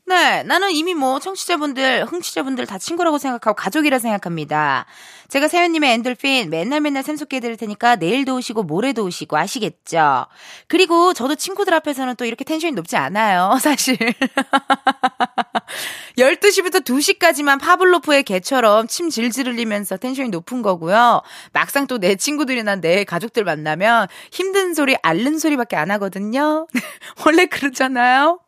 [0.10, 4.86] 네, 나는 이미 뭐 청취자분들, 흥취자분들 다 친구라고 생각하고 가족이라 생각합니다.
[5.28, 10.28] 제가 세연님의 엔돌핀 맨날 맨날 샘솟게 해드릴 테니까 내일도 오시고 모레도 오시고 아시겠죠?
[10.70, 13.98] 그리고 저도 친구들 앞에서는 또 이렇게 텐션이 높지 않아요, 사실.
[16.18, 21.22] 12시부터 2시까지만 파블로프의 개처럼 침 질질 흘리면서 텐션이 높은 거고요.
[21.52, 26.66] 막상 또 내 친구들이나 내 가족들 만나면 힘든 소리, 앓는 소리밖에 안 하거든요.
[27.26, 28.40] 원래 그러잖아요.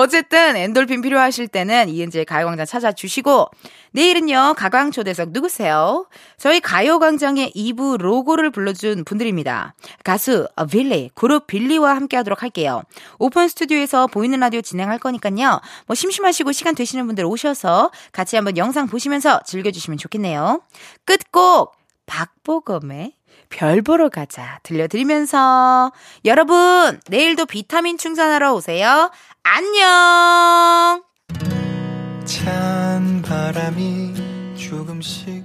[0.00, 3.48] 어쨌든 엔돌핀 필요하실 때는 이은지의 가요광장 찾아주시고
[3.90, 6.06] 내일은요 가광초대석 누구세요?
[6.36, 9.74] 저희 가요광장의 2부 로고를 불러준 분들입니다.
[10.04, 12.84] 가수 빌리, 그룹 빌리와 함께하도록 할게요.
[13.18, 15.60] 오픈 스튜디오에서 보이는 라디오 진행할 거니까요.
[15.86, 20.62] 뭐 심심하시고 시간 되시는 분들 오셔서 같이 한번 영상 보시면서 즐겨주시면 좋겠네요.
[21.06, 21.76] 끝곡
[22.06, 23.14] 박보검의
[23.50, 25.92] 별 보러 가자 들려드리면서
[26.24, 29.10] 여러분 내일도 비타민 충전하러 오세요.
[29.50, 31.02] 안녕.
[32.26, 34.12] 찬 바람이
[34.58, 35.42] 조금씩